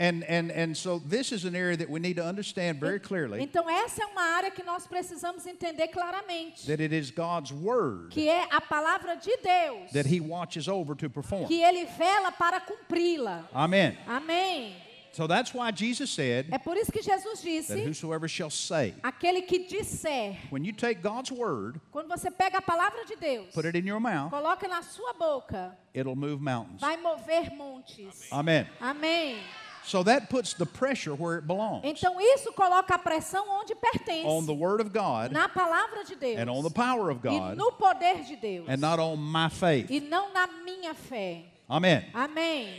[0.02, 3.42] And and and so this is an area that we need to understand very clearly
[3.44, 8.08] Então essa é uma área que nós precisamos entender claramente, that it is God's word
[8.10, 11.48] que é a palavra de Deus, that He watches over to perform.
[11.48, 13.44] que ele vela para cumpri-la.
[13.54, 13.98] Amen.
[14.08, 14.74] Amém.
[15.12, 18.94] So that's why Jesus said É por isso que Jesus that disse: whosoever shall say,
[19.04, 23.54] aquele que disser, when you take God's word, quando você pega a palavra de Deus,
[23.54, 26.80] put it in your mouth, coloca na sua boca, it'll move mountains.
[26.80, 28.32] vai mover montes.
[28.32, 28.68] Amen.
[28.80, 29.38] Amém.
[29.84, 34.26] So that puts the pressure where it belongs Então isso coloca a pressão onde pertence,
[34.26, 37.30] on the word of God na palavra de Deus and on the power of e
[37.30, 39.90] God no poder de Deus and not on my faith.
[39.90, 41.46] e não na minha fé.
[41.68, 42.06] Amen.
[42.14, 42.70] Amém.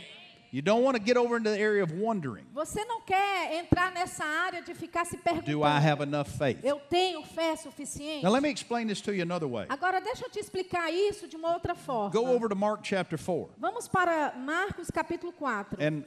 [0.53, 3.89] You don't want to get over into the area of wondering, Você não quer entrar
[3.93, 6.59] nessa área de ficar se do I have enough faith?
[6.61, 8.21] eu tenho fé suficiente?
[8.23, 9.65] Now let me explain this to you another way.
[9.69, 12.09] Agora deixa eu te explicar isso de uma outra forma.
[12.11, 13.49] Go over to Mark chapter 4.
[13.57, 15.77] Vamos para Marcos capítulo 4.
[15.81, 16.03] And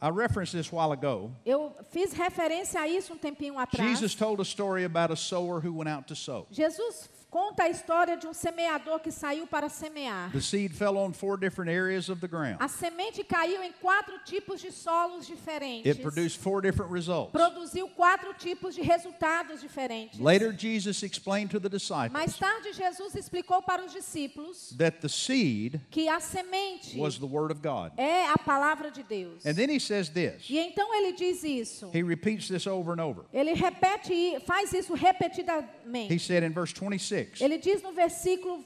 [0.00, 1.32] I referenced this a while ago.
[1.44, 3.84] Eu fiz referência a isso um tempinho atrás.
[3.84, 6.46] Jesus told a story about a sower who went out to sow.
[6.52, 10.30] Jesus conta a história de um semeador que saiu para semear.
[10.32, 12.56] The seed fell on four different areas of the ground.
[12.60, 15.86] A semente caiu em quatro tipos de solos diferentes.
[15.86, 17.32] It produced four different results.
[17.32, 20.18] Produziu quatro tipos de resultados diferentes.
[20.18, 25.08] Later, Jesus explained to the disciples Mais tarde, Jesus explicou para os discípulos that the
[25.08, 27.92] seed que a semente was the Word of God.
[27.96, 29.44] é a palavra de Deus.
[29.46, 30.46] And then he says this.
[30.48, 31.90] E então ele diz isso.
[31.94, 33.24] He repeats this over and over.
[33.32, 36.18] Ele repete faz isso He repetidamente.
[36.20, 38.56] said in verse 26 Ele diz no versículo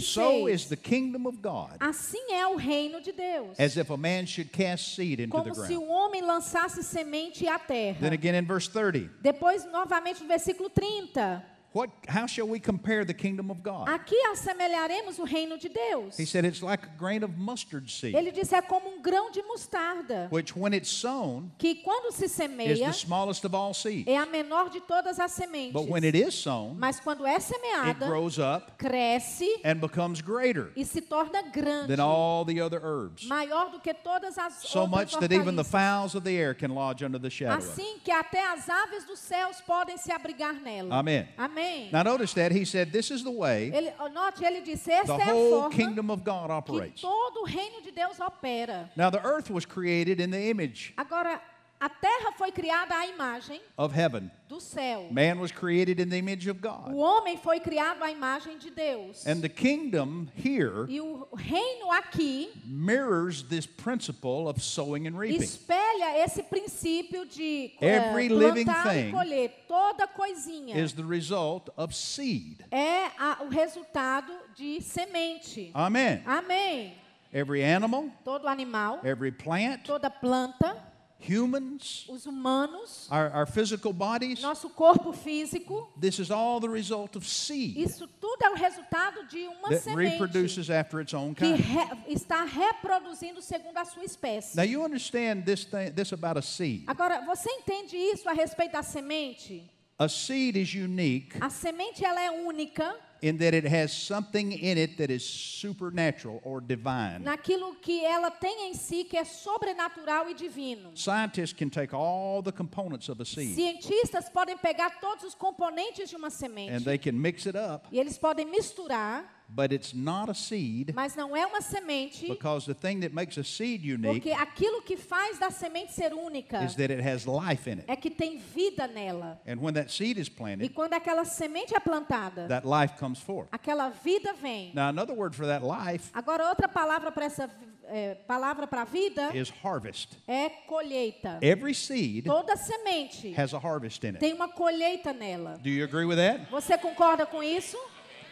[0.00, 0.66] So is 26.
[0.68, 3.58] the kingdom of God Assim é o reino de Deus.
[3.58, 5.82] as if a man should cast seed into the Como se ground.
[5.84, 7.98] um homem lançasse semente à terra.
[8.00, 11.44] Then again in verse 30 Depois, novamente, no versículo 30.
[11.76, 13.86] What, how shall we compare the kingdom of God?
[13.90, 16.16] Aqui assemelharemos o reino de Deus.
[16.16, 19.30] He said it's like a grain of mustard seed, Ele disse é como um grão
[19.30, 23.74] de mostarda, which when it's sown que quando se is semeia the smallest of all
[23.74, 24.08] seeds.
[24.08, 25.74] é a menor de todas as sementes.
[25.74, 30.22] But when it is sown, Mas quando é it semeada, grows up cresce and becomes
[30.22, 33.26] greater e se torna grande, than all the other herbs.
[33.26, 36.54] maior do que todas as So outras much that even the fowls of the air
[36.54, 37.68] can lodge under the shadow it.
[37.68, 40.94] Assim que até as aves dos céus podem se abrigar nela.
[40.94, 41.28] Amen.
[41.36, 41.65] Amém.
[41.92, 45.22] Now notice that he said this is the way Ele, note, ele disse, esta the
[45.22, 47.00] é a whole forma kingdom of God que operates.
[47.00, 48.90] todo o reino de Deus opera.
[48.96, 51.40] Now the earth was created in the image Agora,
[51.78, 54.30] A terra foi criada à imagem of heaven.
[54.48, 55.08] do céu.
[55.10, 56.94] Man was created in the image of O God.
[56.94, 59.26] homem foi criado à imagem de Deus.
[59.26, 65.42] And the kingdom here E o reino aqui mirrors this principle of sowing and reaping.
[65.42, 69.50] espelha esse princípio de eh, Every living plantar e colher.
[69.68, 72.64] Toda coisinha Is the result of seed.
[72.70, 75.70] é a- o resultado de semente.
[75.74, 76.22] Amen.
[76.24, 76.94] Amém.
[77.34, 80.74] Every animal, Todo animal, every plant, toda planta,
[81.18, 87.16] humans, os humanos, our, our physical bodies, nosso corpo físico, this is all the result
[87.16, 91.34] of seed isso tudo é o resultado de uma that semente reproduces after its own
[91.34, 91.56] que kind.
[91.60, 94.56] re- está reproduzindo segundo a sua espécie.
[94.56, 96.84] Now you understand this thing, this about a seed.
[96.86, 99.68] Agora, você entende isso a respeito da semente?
[99.98, 104.78] A seed is unique A semente ela é única in that it has something in
[104.78, 107.20] it that is supernatural or divine.
[107.22, 110.90] naquilo que ela tem em si que é sobrenatural e divino.
[110.94, 116.08] Scientists can take all the components of a seed Cientistas podem pegar todos os componentes
[116.08, 119.92] de uma semente and they can mix it up, e eles podem misturar, but it's
[119.94, 123.82] not a seed mas não é uma semente, because the thing that makes a seed
[123.84, 127.78] unique porque aquilo que faz da semente ser única is that it has life in
[127.78, 127.84] it.
[127.86, 129.40] é que tem vida nela.
[129.46, 133.18] And when that seed is E planted, quando aquela semente é plantada, that life comes
[133.20, 133.48] forth.
[133.52, 134.72] aquela vida vem.
[134.74, 137.48] Now, another word for that life Agora, outra palavra para essa
[137.88, 140.18] eh, palavra para vida is harvest.
[140.26, 141.38] é colheita.
[141.40, 144.18] Every seed Toda semente has a harvest in it.
[144.18, 145.56] tem uma colheita nela.
[145.62, 146.46] Do you agree with that?
[146.50, 147.78] Você concorda com isso?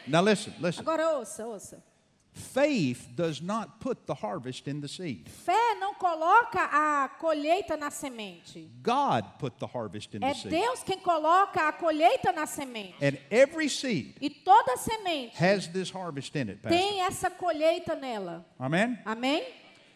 [0.06, 0.80] Now, listen, listen.
[0.82, 1.82] Agora ouça, ouça.
[2.32, 5.28] Faith does not put the harvest in the seed.
[5.28, 8.68] Fé não coloca a colheita na semente.
[8.82, 10.50] God put the harvest in É the seed.
[10.50, 12.96] Deus quem coloca a colheita na semente.
[13.00, 16.76] And every seed E toda semente has this harvest in it, Pastor.
[16.76, 18.44] tem essa colheita nela.
[18.58, 18.98] Amen?
[19.04, 19.44] Amém?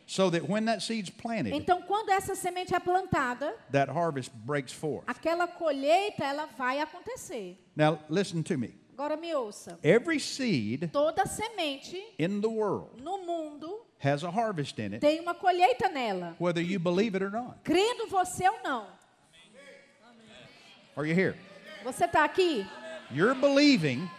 [0.06, 4.72] So that when that seed's planted, Então, quando essa semente é plantada, that harvest breaks
[4.72, 5.04] forth.
[5.08, 7.58] aquela colheita ela vai acontecer.
[7.74, 8.74] Now, listen to me.
[8.98, 9.78] Agora me ouça.
[9.80, 15.20] Every seed Toda semente in the world no mundo has a harvest in it, tem
[15.20, 16.34] uma colheita nela.
[16.40, 17.62] whether you believe it or not.
[17.62, 18.88] Crendo você ou não.
[20.96, 21.36] Are you here?
[21.84, 22.66] Você está aqui?
[23.12, 24.10] Your believing,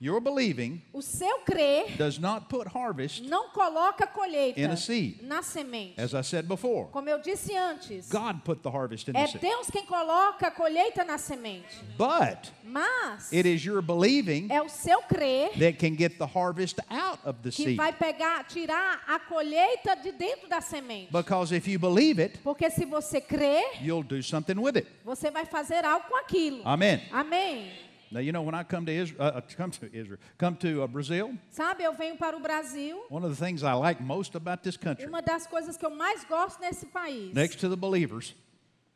[0.00, 5.22] your believing O seu crer does not put harvest, não coloca colheita In a seed.
[5.22, 5.94] na semente.
[6.00, 6.88] as I said before.
[6.90, 9.40] Como eu disse antes, God put the harvest in the é seed.
[9.40, 11.64] Deus quem coloca a colheita na semente.
[11.96, 16.80] But Mas it is your believing é o seu crer that can get the harvest
[16.90, 17.76] out of the que seed.
[17.76, 21.10] vai pegar, tirar a colheita de dentro da semente.
[21.12, 24.86] Because if you believe it, Porque se você crer, you'll do something with it.
[25.04, 26.60] você vai fazer algo com aquilo.
[26.66, 27.00] Amen.
[27.12, 27.72] Amém.
[28.10, 30.82] Now you know when I come to Israel, uh, uh, come to Israel, come to
[30.82, 31.32] uh, Brazil.
[31.50, 32.96] Sabe, eu venho para o Brasil.
[33.08, 35.90] One of the things I like most about this country, Uma das coisas que eu
[35.90, 38.34] mais gosto nesse país, next to the believers,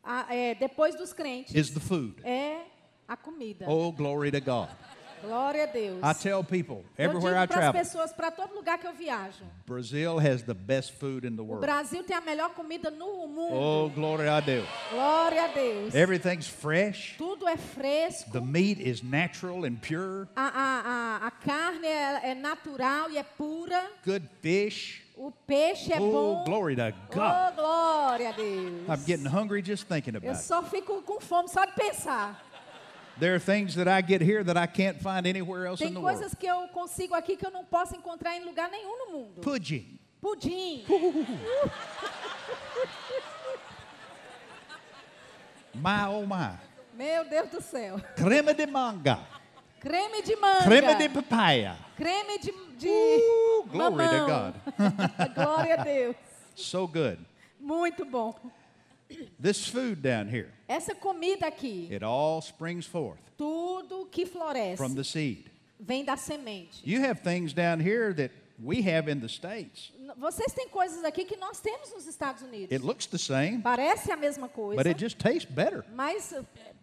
[0.04, 2.14] a- é, depois dos crentes, is the food.
[2.24, 2.62] é
[3.08, 3.64] a comida.
[3.68, 4.68] Oh, glory to God!
[5.22, 5.98] Glória a Deus.
[6.02, 8.92] I tell people eu everywhere digo I para as pessoas, para todo lugar que eu
[8.92, 11.61] viajo, Brazil has the best food in the o world.
[11.61, 13.54] Brasil tem a melhor comida no mundo.
[13.54, 14.66] Oh, glory a Deus!
[14.90, 15.94] Glória a Deus.
[15.94, 17.16] Everything's fresh.
[17.18, 18.31] Tudo é fresco.
[18.33, 20.28] The meat is natural and pure.
[20.37, 23.90] A, a, a, a carne é, é natural e é pura.
[24.04, 25.02] Good fish.
[25.16, 26.44] O peixe é Oh, bom.
[26.44, 27.18] glory to God!
[27.18, 28.88] Oh, glória a Deus.
[28.88, 30.44] I'm getting hungry just thinking Eu about it.
[30.44, 32.40] só fico com fome só de pensar.
[33.20, 35.94] There are things that I get here that I can't find anywhere else Tem in
[35.94, 36.18] the world.
[36.18, 39.40] coisas que eu consigo aqui que eu não posso encontrar em lugar nenhum no mundo.
[39.40, 39.98] Pudding.
[40.20, 40.85] Pudim.
[45.74, 46.59] My oh my.
[46.94, 48.00] Meu Deus do céu.
[48.16, 49.20] Crema de manga.
[49.81, 50.64] Creme de manga.
[50.64, 51.76] Crema de papaya.
[51.96, 54.26] Creme de, de Ooh, glory to mamão.
[54.26, 54.54] God.
[55.35, 56.16] Glória a Deus.
[56.57, 57.18] So good.
[57.61, 58.35] Muito bom.
[59.40, 64.94] This food down here, Essa comida aqui, it all springs forth tudo que floresce, from
[64.94, 65.50] the seed.
[65.80, 66.80] vem da semente.
[66.84, 68.30] You have things down here that
[68.62, 69.92] we have in the States.
[70.18, 72.72] Vocês têm coisas aqui que nós temos nos Estados Unidos.
[72.72, 75.84] It looks the same, Parece a mesma coisa, but it just tastes better.
[75.94, 76.34] mas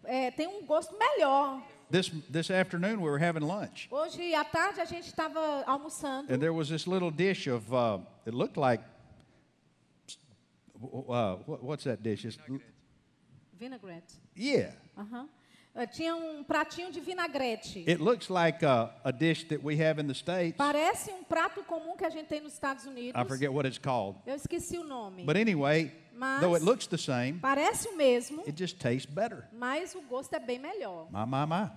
[0.04, 1.62] é, tem um gosto melhor.
[1.90, 6.38] This, this afternoon, we were having lunch, Hoje à tarde a gente estava almoçando and
[6.40, 8.82] there was this little dish of, uh, it looked like,
[10.82, 12.24] uh, what, what's that dish?
[12.24, 12.38] It's,
[13.58, 14.12] vinaigrette.
[14.34, 15.28] yeah, Aham.
[15.78, 17.84] Eh, Tinha um pratinho de vinagrete.
[17.86, 20.56] it looks like uh, a dish that we have in the States.
[20.56, 23.20] Parece um prato comum que a gente tem nos Estados Unidos.
[23.20, 24.16] I forget what it's called.
[24.26, 25.24] Eu esqueci o nome.
[25.26, 29.46] But anyway, Mas- though it looks the same, Parece o mesmo, it just tastes better.
[29.52, 31.08] mas o gosto é bem melhor.
[31.12, 31.70] My, my, my.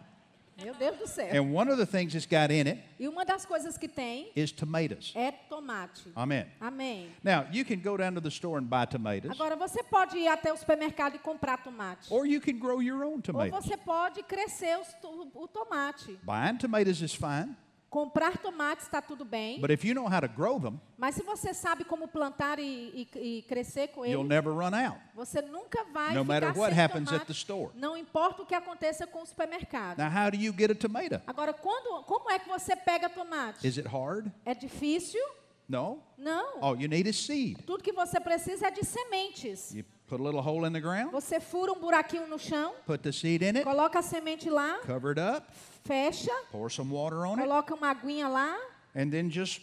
[0.64, 1.28] Meu Deus do céu.
[1.34, 4.32] And one of the things it's got in it E uma das coisas que tem
[4.36, 5.14] is tomatoes.
[5.16, 6.12] é tomate.
[6.16, 6.48] Amen.
[6.60, 7.10] Amém.
[7.24, 10.28] Now, you can go down to the store and buy tomatoes, Agora, você pode ir
[10.28, 12.08] até o supermercado e comprar tomate.
[12.14, 13.66] or you can grow your own Ou tomatoes.
[13.66, 16.20] você pode crescer os to- o tomate.
[16.24, 17.56] Buying tomatoes is fine,
[17.90, 21.24] Comprar tomates está tudo bem, but if you know how to grow them, mas se
[21.24, 25.42] você sabe como plantar e, e- e crescer com you'll ele, never run out, você
[25.42, 27.26] nunca vai no matter ficar what sem happens at tomate.
[27.26, 27.72] the store.
[27.74, 29.98] Não importa o que aconteça com o supermercado.
[29.98, 31.20] Now, how do you get a tomato?
[31.26, 33.68] Agora, quando, como é que você pega tomate?
[33.68, 34.32] Is it hard?
[34.46, 35.22] É difícil?
[35.68, 36.00] No.
[36.18, 36.62] Não.
[36.64, 37.58] All you need is seed.
[37.66, 39.74] Tudo que você precisa é de sementes.
[39.74, 43.04] You put a little hole in the ground, Você fura um buraquinho no chão, put
[43.04, 45.48] the seed in it, coloca a semente lá, cover it up,
[45.90, 48.56] fecha, pour some water on it, coloca uma aguinha lá
[48.96, 49.62] and then just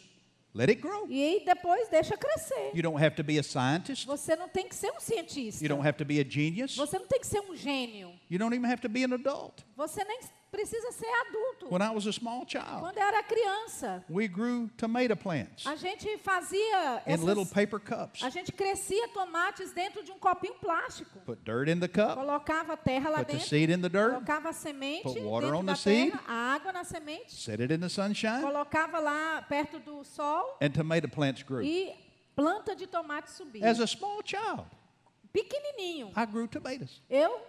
[0.52, 1.06] let it grow.
[1.08, 2.72] e aí depois deixa crescer.
[2.74, 4.06] You don't have to be a scientist.
[4.06, 5.62] Você não tem que ser um cientista.
[5.62, 6.74] You don't have to be a genius.
[6.76, 8.12] Você não tem que ser um gênio.
[8.28, 9.62] You don't even have to be an adult.
[9.76, 10.20] Você nem
[10.56, 11.68] precisa ser adulto.
[11.70, 15.76] When I was a small child, Quando eu era criança, we grew tomato plants a
[15.76, 18.22] gente fazia in little essas, paper cups.
[18.22, 21.18] a gente crescia tomates dentro de um copinho plástico.
[21.26, 24.14] Put dirt in the cup, Colocava terra lá put the dentro, seed in the dirt,
[24.14, 26.10] colocava a semente put water dentro on da the seed.
[26.12, 30.56] terra, a água na semente, set it in the sunshine, colocava lá perto do sol
[30.62, 31.62] and tomato plants grew.
[31.62, 31.92] e
[32.34, 33.68] planta de tomate subia.
[33.68, 34.64] As a small child,
[35.32, 36.12] Pequenininho.
[36.16, 37.02] I grew tomatoes.
[37.10, 37.40] Eu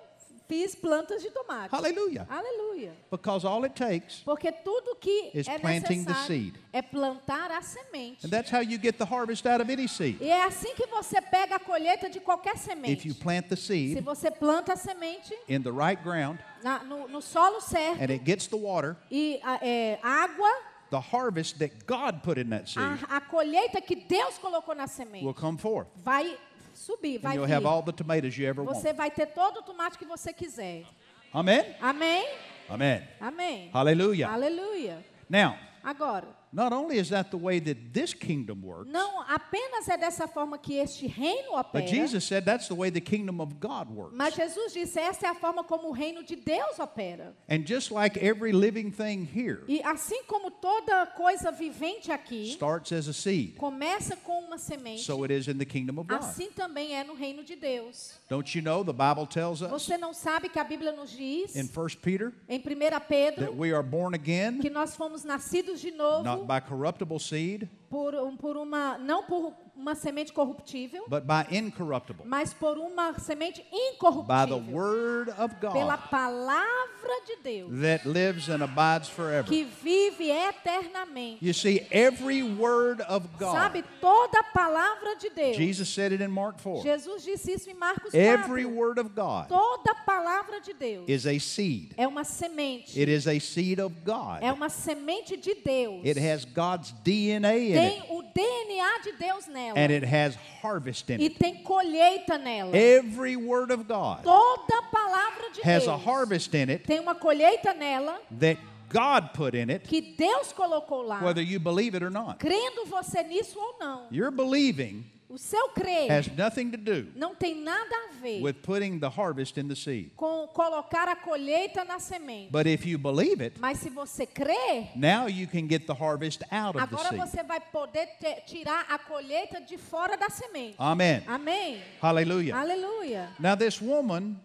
[0.48, 1.70] fiz plantas de tomate.
[1.72, 2.26] Hallelujah.
[2.30, 2.92] Aleluia.
[3.12, 6.54] Because all it takes, Porque tudo que Is é planting the necessário seed.
[6.74, 8.24] é plantar a semente.
[8.26, 10.18] and that's how you get the harvest out of any seed.
[10.22, 13.08] E é assim que você pega a colheita de qualquer If semente.
[13.08, 13.64] you plant the Se
[13.96, 18.10] seed você planta a semente in the right ground na- no, no solo certo and
[18.12, 20.50] it gets the water, e a- é, água,
[20.90, 24.84] the harvest that God put in that seed a, a colheita que Deus colocou na
[24.84, 25.88] will semente come forth.
[25.98, 26.38] vai
[26.78, 27.56] subir, vai you'll vir.
[27.56, 28.76] have all the tomatoes you ever want.
[28.78, 30.86] Você vai ter todo o tomate que você quiser.
[31.34, 31.76] Amen?
[31.82, 32.26] Amém?
[32.70, 33.08] Amen.
[33.20, 33.70] Amém.
[33.74, 34.30] Hallelujah.
[34.30, 35.06] Aleluia.
[35.30, 39.98] Now, Agora, not only is that the way that this kingdom works, não apenas é
[39.98, 43.56] dessa forma que este reino opera, but Jesus said that's the way the kingdom of
[43.60, 44.16] God works.
[44.16, 47.36] mas Jesus disse, essa é a forma como o reino de Deus opera.
[47.50, 52.92] And just like every living thing here E assim como toda coisa vivente aqui starts
[52.92, 56.20] as a seed, começa com uma semente, so it is in the kingdom of God.
[56.20, 58.14] assim também é no reino de Deus.
[58.30, 61.56] Don't you know the Bible tells us Você não sabe que a Bíblia nos diz,
[61.56, 65.80] in 1 Peter em 1 that Pedro, we are born again que nós fomos nascidos
[65.82, 71.46] de novo by corruptible seed, por, por uma, não por uma semente corruptível, but by
[71.56, 77.82] incorruptible, mas por uma semente by the incorruptível, word of pela God palavra de Deus,
[77.82, 79.48] that lives and abides forever.
[79.48, 81.38] que vive eternamente.
[81.42, 85.56] You see, every word of God, Sabe, toda a palavra de Deus.
[85.56, 88.20] Jesus said it in Mark 4, Jesus disse isso em Marcos 4.
[88.20, 91.94] every word of God Toda a palavra de Deus is a seed.
[91.98, 93.00] é uma semente.
[93.00, 94.40] It is a seed of God.
[94.42, 96.04] É uma semente de Deus.
[96.06, 99.67] It has God's DNA in Tem it, o DNA de Deus nela.
[99.76, 101.40] And it has harvest in E it.
[101.40, 102.74] tem colheita nela.
[102.74, 107.16] Every word of God Toda palavra de has Deus a harvest in it tem uma
[107.16, 108.58] colheita nela that
[108.90, 111.22] God put in it, que Deus colocou lá.
[111.22, 112.40] whether you believe it or not.
[112.40, 114.08] Crendo você nisso ou não.
[114.12, 118.62] Your believing O seu crer has nothing to do não tem nada a ver with
[118.64, 120.12] putting the harvest in the seed.
[120.16, 122.50] com colocar a colheita na semente.
[122.50, 126.44] But if you believe it, Mas se você crer, now you can get the harvest
[126.50, 127.20] out of the agora seed.
[127.20, 128.08] você vai poder
[128.46, 130.76] tirar a colheita de fora da semente.
[130.80, 131.22] Amen.
[131.28, 131.82] Amém?
[132.02, 132.56] Hallelujah.
[132.56, 133.30] Aleluia.
[133.38, 134.38] Now this woman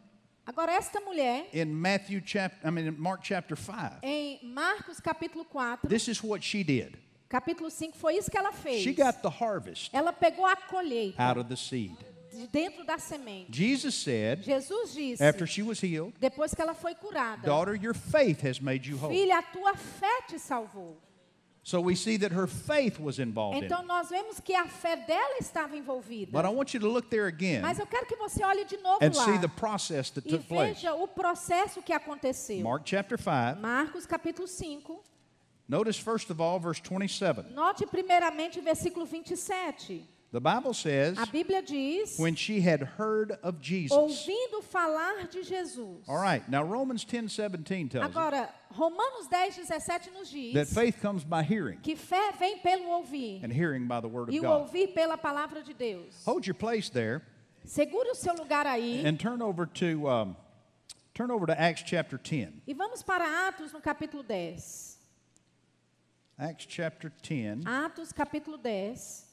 [0.45, 5.89] Agora esta mulher in Matthew chapter I mean Mark chapter 5, em Marcos capítulo 4,
[5.89, 6.99] this is what she did.
[7.33, 8.83] Capítulo 5, foi isso que ela fez.
[8.83, 11.97] She got the harvest Ela pegou a colheita out of the seed.
[12.31, 13.51] de dentro da semente.
[13.51, 17.95] Jesus said, Jesus disse, after she was healed, depois que ela foi curada, Daughter, your
[17.95, 19.11] faith has made you whole.
[19.11, 20.97] filha, a tua fé te salvou.
[21.65, 23.87] So we see that her faith was involved in Então it.
[23.87, 26.33] nós vemos que a fé dela estava envolvida.
[26.33, 28.77] But I want you to look there again Mas eu quero que você olhe de
[28.79, 30.75] novo and lá see the process that e took place.
[30.75, 32.63] veja o processo que aconteceu.
[32.65, 33.61] Mark chapter 5.
[33.61, 35.12] Marcos capítulo 5.
[35.69, 37.55] Notice first of all verse 27.
[37.55, 40.07] Note primeiramente o versículo 27.
[40.33, 43.93] The Bible says, A Bíblia diz, when she had heard of Jesus.
[43.95, 45.79] ouvindo falar de Jesus.
[46.09, 51.03] All right, now Romans 10 17 tells us Agora, Romanos 10, 17 nos that faith
[51.03, 54.45] comes by hearing, que fé vem pelo ouvir and hearing by the word e of
[54.45, 54.61] o God.
[54.63, 56.23] ouvir pela palavra de Deus.
[56.25, 57.21] Hold your place there
[57.67, 60.35] Segure o seu lugar aí and turn over to um,
[61.13, 62.63] turn over to Acts chapter 10.
[62.67, 64.92] e vamos para Atos no capítulo 10.
[66.39, 67.65] Acts chapter 10.
[67.67, 69.27] Atos capítulo 10.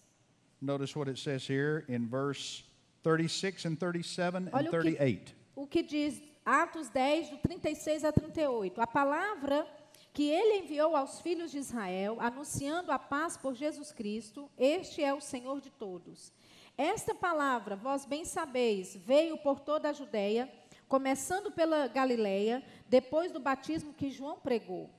[0.61, 2.63] Notice what it says here in verse
[3.03, 5.35] 36 and 37 and Olha o que, 38.
[5.55, 8.81] o que diz Atos 10, do 36 a 38.
[8.81, 9.65] A palavra
[10.13, 15.13] que ele enviou aos filhos de Israel, anunciando a paz por Jesus Cristo, este é
[15.13, 16.33] o Senhor de todos.
[16.77, 20.51] Esta palavra, vós bem sabeis, veio por toda a Judéia,
[20.87, 24.89] começando pela Galileia, depois do batismo que João pregou.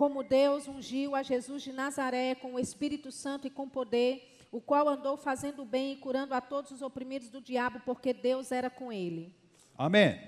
[0.00, 4.58] Como Deus ungiu a Jesus de Nazaré com o Espírito Santo e com poder, o
[4.58, 8.70] qual andou fazendo bem e curando a todos os oprimidos do diabo, porque Deus era
[8.70, 9.30] com ele.
[9.76, 10.18] Amen.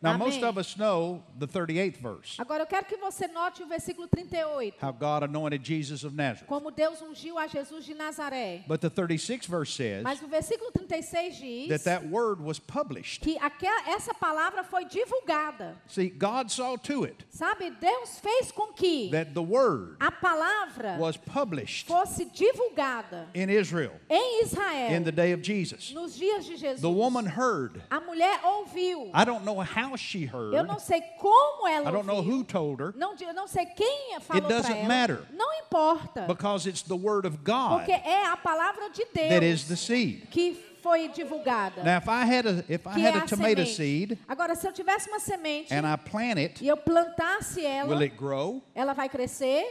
[0.00, 0.28] Now, Amém.
[0.28, 4.06] most of us know the 38th verse Agora eu quero que você note o versículo
[4.08, 4.74] 38.
[4.80, 6.46] how God anointed Jesus of Nazareth.
[6.46, 8.62] Como Deus ungiu a Jesus de Nazaré.
[8.68, 13.22] But the 36th verse says Mas o versículo 36 diz that that word was published.
[13.22, 15.76] que aquela, essa palavra foi divulgada.
[15.88, 20.96] See, God saw to it Sabe, Deus fez com que that the word a palavra
[20.98, 25.92] was published fosse divulgada in Israel em Israel in the day of Jesus.
[25.92, 26.80] nos dias de Jesus.
[26.80, 27.82] The woman heard.
[27.90, 29.10] A mulher ouviu.
[29.12, 30.66] I don't know how she Eu heard.
[30.68, 34.18] não sei como ela I don't know who told her Não, eu não sei quem
[34.20, 34.88] falou para doesn't ela.
[34.88, 35.22] matter.
[35.32, 36.22] Não importa.
[36.26, 39.76] because it's the word of God Porque é a palavra de that is Deus the
[39.76, 40.26] seed.
[40.30, 41.82] que foi divulgada.
[41.82, 44.66] Now, if I had a if I had é a a tomato seed Agora, se
[44.66, 48.62] eu tivesse uma semente and I plant it, e eu plantasse ela, will it grow?
[48.74, 49.64] ela vai crescer?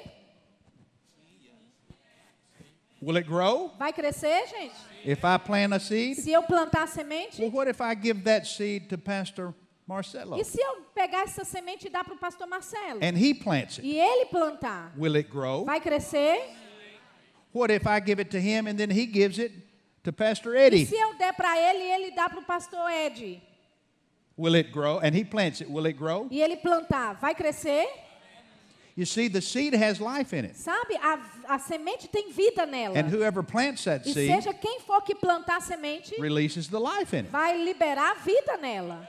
[3.01, 3.72] Will it grow?
[3.78, 4.76] Vai crescer, gente?
[5.05, 7.39] If I plant a seed, Se eu plantar a semente?
[7.41, 9.53] well, what if I give that seed to Pastor
[9.88, 12.99] Marcelo E se eu pegar essa semente e dar para o pastor Marcelo?
[13.01, 13.88] and he plants it?
[13.88, 14.91] E ele plantar?
[14.97, 15.63] Will it grow?
[15.63, 16.39] Vai crescer?
[17.53, 19.53] What if I give it to him and then he gives it
[20.03, 20.85] to Pastor E Eddie?
[20.85, 23.41] se eu der para ele e ele dá para o pastor Ed?
[24.38, 24.99] Will it grow?
[24.99, 25.71] And he plants it.
[25.71, 26.27] Will it grow?
[26.29, 27.15] E ele plantar?
[27.15, 27.88] Vai crescer?
[28.95, 30.57] You see, the seed has life in it.
[30.57, 31.19] Sabe, a,
[31.55, 32.97] a semente tem vida nela.
[32.97, 36.79] And whoever plants that E seed seja quem for que plantar a semente, releases the
[36.79, 37.29] life in it.
[37.31, 39.07] vai liberar vida nela.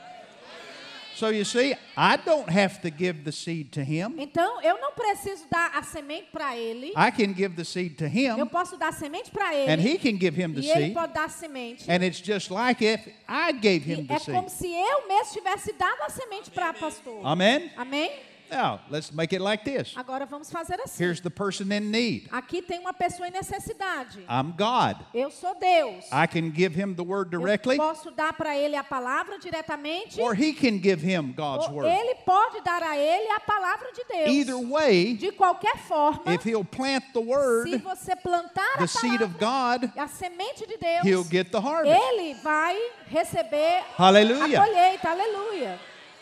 [1.18, 4.14] So you see, I don't have to give the seed to him.
[4.18, 6.90] Então, eu não preciso dar a semente para ele.
[6.96, 9.82] I can give the seed to Eu him, posso dar a semente para and ele.
[9.82, 10.94] he can give him the E ele seed.
[10.94, 11.90] pode dar a semente.
[11.90, 14.32] And it's just like if I gave E him the é seed.
[14.36, 17.26] como se eu mesmo tivesse dado a semente para pastor.
[17.26, 17.72] Amen?
[17.76, 18.12] Amém?
[18.50, 19.94] Now, let's make it like this.
[19.96, 21.02] Agora vamos fazer assim.
[21.04, 22.28] Here's the person in need.
[22.32, 24.18] Aqui tem uma pessoa em necessidade.
[24.28, 24.96] I'm God.
[25.14, 26.04] Eu sou Deus.
[26.12, 30.20] I can give him the word directly, Eu posso dar para ele a palavra diretamente.
[30.20, 31.88] or he can give him God's word.
[31.88, 34.28] ele pode dar a ele a palavra de Deus.
[34.30, 38.88] Either way, De qualquer forma, if he'll plant the se word, você plantar the a
[38.88, 41.94] seed of palavra, God, a semente de Deus, he'll get the harvest.
[41.94, 42.76] ele vai
[43.08, 44.60] receber Hallelujah.
[44.60, 45.10] a colheita.
[45.10, 45.78] Aleluia.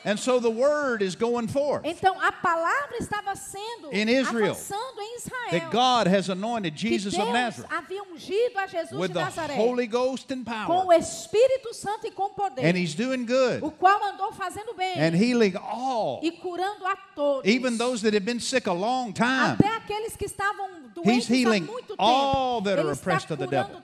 [0.06, 5.00] And so the word is going forth Então a palavra estava sendo In Israel, avançando
[5.00, 5.50] em Israel.
[5.50, 9.14] that God has anointed que Jesus Deus of Nazareth havia ungido a Jesus with de
[9.14, 10.86] the Holy Ghost and com power.
[10.86, 14.94] o Espírito Santo e com poder, And he's doing o good qual andou fazendo bem
[14.96, 19.12] and healing all, e curando a todos, even those that have been sick a long
[19.12, 19.56] time.
[19.58, 22.02] até aqueles que estavam doentes há healing muito tempo.
[22.02, 23.82] all that are oppressed está of the devil.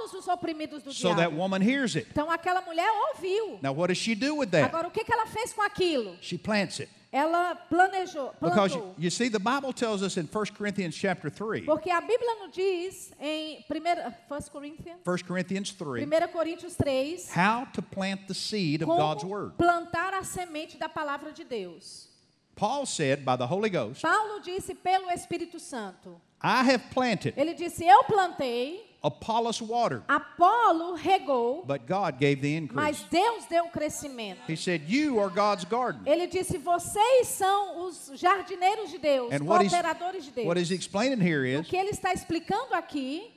[0.00, 1.20] Todos os oprimidos do So diabo.
[1.20, 2.06] that woman hears it.
[2.10, 3.58] Então aquela mulher ouviu.
[3.62, 4.64] Now, what does she do with that?
[4.64, 6.16] Agora o que, que ela fez com aquilo?
[6.20, 6.90] She plants it.
[7.12, 8.94] Ela planejou, Because plantou.
[8.96, 12.52] you see, the Bible tells us in 1 Corinthians chapter 3, Porque a Bíblia nos
[12.52, 18.82] diz em 1 Coríntios, 1 Corinthians 3, 1 Coríntios 3, how to plant the seed
[18.82, 19.54] of God's como word.
[19.58, 22.08] plantar a semente da palavra de Deus.
[22.54, 26.20] Paul said by the Holy Ghost, Paulo disse pelo Espírito Santo.
[26.40, 32.60] I have planted, Ele disse: Eu plantei, Apollos watered, Apolo regou, but God gave the
[32.72, 33.10] mas increase.
[33.10, 34.40] Deus deu o crescimento.
[34.46, 36.02] He said, You are God's garden.
[36.04, 40.46] Ele disse: Vocês são os jardineiros de Deus, And cooperadores de Deus.
[40.46, 43.32] what he's explaining here O is, que ele está explicando aqui,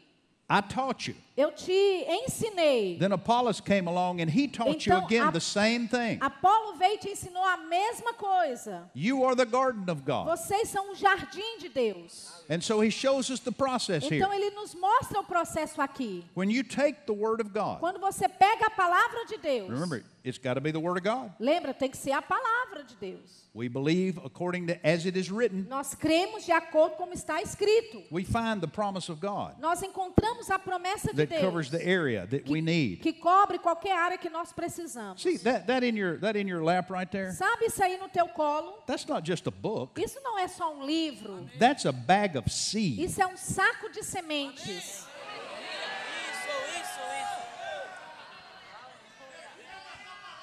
[0.50, 1.16] I taught you.
[1.38, 3.00] eu te ensinei.
[3.00, 6.20] Then Apollos came along and he taught you Então, again a- the same thing.
[6.20, 8.90] Apolo veio e te ensinou a mesma coisa.
[8.94, 10.28] You are the garden of God.
[10.28, 12.44] Vocês são o jardim de Deus.
[12.50, 14.18] And so he shows us the process here.
[14.22, 16.24] Então ele nos mostra o processo aqui.
[16.36, 20.04] When you take the word of God, Quando você pega a palavra de Deus, remember,
[20.24, 21.32] it's got to be the word of God.
[21.40, 23.44] lembra, tem que ser a palavra de Deus.
[23.54, 25.68] We believe according to as it is written.
[25.70, 28.04] Nós cremos de acordo como está escrito.
[28.10, 31.88] We find the promise of God Nós encontramos a promessa de that covers Deus the
[31.88, 33.02] area that we need.
[33.02, 35.22] que cobre qualquer área que nós precisamos.
[35.22, 37.32] See that that in your that in your lap right there?
[37.32, 38.74] Sabe isso aí no teu colo?
[38.88, 40.02] That's not just a book.
[40.02, 41.48] Isso não é só um livro.
[41.60, 43.00] That's a bag of seed.
[43.00, 44.68] Isso é um saco de sementes.
[44.68, 45.08] Isso,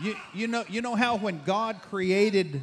[0.03, 2.61] You you know you know how when God created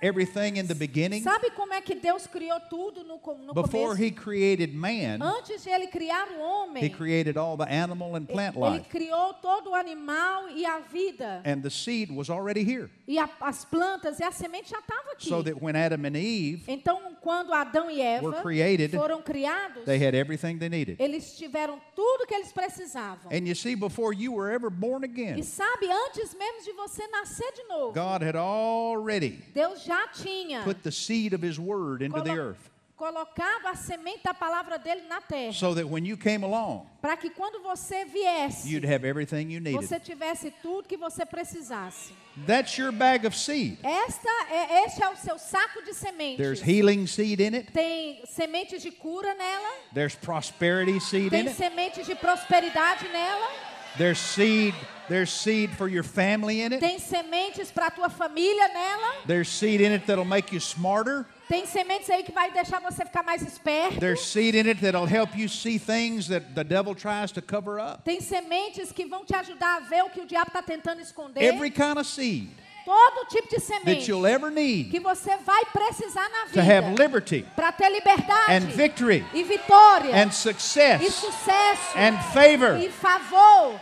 [0.00, 4.02] everything in the beginning, Sabe como é que Deus criou tudo no, no before começo?
[4.02, 8.26] he created man, Antes de ele criar o homem, he created all the animal and
[8.26, 8.88] plant ele life.
[8.88, 11.42] criou todo o animal e a vida.
[11.44, 12.90] And the seed was already here.
[13.06, 15.28] E a- as plantas e a semente já estavam aqui.
[15.28, 19.84] So that when Adam and Eve, Então, quando Adão e Eva were created, foram criados,
[19.84, 20.96] they had everything they needed.
[21.00, 23.30] eles tiveram tudo que eles precisavam.
[23.32, 27.06] And you see, before you were ever born E again, sabe, antes mesmo de você
[27.08, 32.04] nascer de novo, God had already Deus já tinha put the seed of his word
[32.04, 32.70] into the earth.
[32.96, 35.52] colocado a semente da palavra dele na terra.
[35.52, 39.60] So that when you came along, Para que quando você viesse, you'd have everything you
[39.60, 39.80] needed.
[39.80, 42.12] você tivesse tudo que você precisasse.
[42.44, 43.78] That's your bag of seed.
[43.84, 46.38] Esta é, este é o seu saco de sementes.
[46.38, 51.46] There's healing seed in it, Tem sementes de cura nela, there's prosperity seed in tem
[51.46, 53.48] it, sementes de prosperidade nela,
[53.96, 54.74] there's seed,
[55.08, 59.48] there's seed for your family in it, tem sementes para a tua família nela, there's
[59.48, 63.22] seed in it that'll make you smarter, tem sementes aí que vai deixar você ficar
[63.22, 63.98] mais esperto.
[64.00, 67.80] there's seed in it that'll help you see things that the devil tries to cover
[67.80, 68.04] up.
[68.04, 71.42] Tem sementes que vão te ajudar a ver o que o diabo está tentando esconder.
[71.42, 72.50] Every kind of seed
[72.88, 76.88] Todo tipo de that semente you'll ever need que você vai precisar na to have
[76.88, 82.78] vida liberty para ter liberdade and victory e vitória and e success sucesso and favor.
[82.78, 83.78] e favor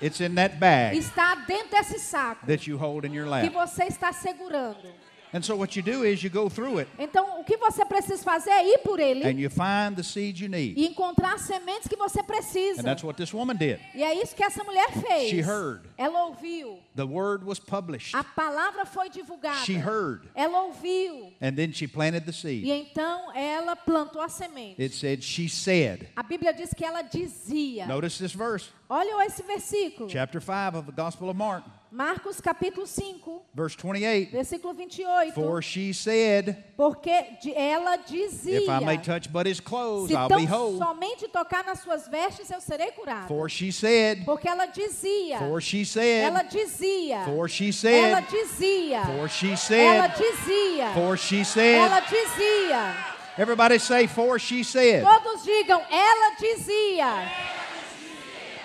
[0.00, 3.52] It's in that bag está dentro desse saco that you hold in your que lap.
[3.52, 4.78] você está segurando.
[5.34, 8.22] And so what you do is you go through it Então, o que você precisa
[8.22, 10.78] fazer é ir por ele and you find the seeds you need.
[10.78, 12.80] e encontrar as sementes que você precisa.
[12.80, 13.80] And that's what this woman did.
[13.94, 15.30] E é isso que essa mulher fez.
[15.30, 15.82] She heard.
[15.98, 16.78] Ela ouviu.
[16.94, 18.14] The word was published.
[18.14, 19.64] A palavra foi divulgada.
[19.64, 20.28] She heard.
[20.36, 21.32] Ela ouviu.
[21.40, 24.80] And then she planted the E então ela plantou a semente.
[24.80, 26.08] It said, she said.
[26.14, 27.86] A Bíblia diz que ela dizia.
[27.86, 30.08] Notice this verse, Olha esse versículo.
[30.08, 31.64] chapter 5 of the Gospel of Mark,
[31.94, 34.32] Marcos capítulo 5, verse 28.
[34.32, 35.32] versículo 28.
[35.32, 37.08] For she said, Porque
[37.54, 38.62] ela dizia.
[38.62, 40.76] If I may touch but his clothes, Se I'll be whole.
[40.76, 43.28] somente tocar nas suas vestes, eu serei curado.
[43.28, 45.38] For she said, Porque ela dizia.
[45.38, 47.24] for she Ela said, dizia.
[47.26, 49.04] for she Ela said, dizia.
[49.06, 50.94] for she Ela said, dizia.
[50.94, 52.02] for she Ela said.
[52.10, 52.94] dizia.
[53.38, 55.04] Everybody say, for she said.
[55.04, 57.30] Todos digam, ela dizia.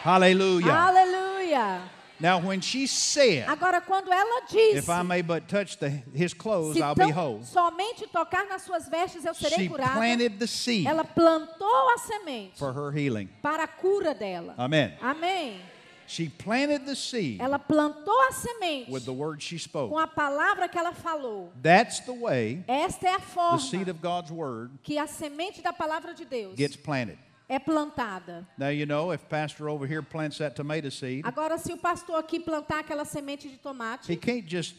[0.01, 0.71] Hallelujah.
[0.71, 1.98] Aleluia.
[2.21, 6.33] Now, when she said, Agora, quando ela disse, If I may but touch the, his
[6.33, 7.41] clothes, se I'll be whole.
[7.43, 9.93] somente tocar nas suas vestes, eu serei She curada.
[9.95, 13.29] planted the seed Ela plantou a semente for her healing.
[13.41, 14.53] para a cura dela.
[14.57, 14.93] Amen.
[15.01, 15.61] Amém.
[16.07, 19.93] She planted the seed Ela plantou a semente with the word she com spoke.
[20.01, 21.53] a palavra que ela falou.
[21.61, 25.61] That's the way Esta é a the forma seed of God's word que a semente
[25.61, 27.17] da palavra de Deus gets planted.
[27.49, 28.47] É plantada.
[28.57, 32.17] Now, you know, if Pastor over here plants that tomato seed, Agora, se o pastor
[32.19, 34.75] aqui plantar aquela semente de he tomate, can't just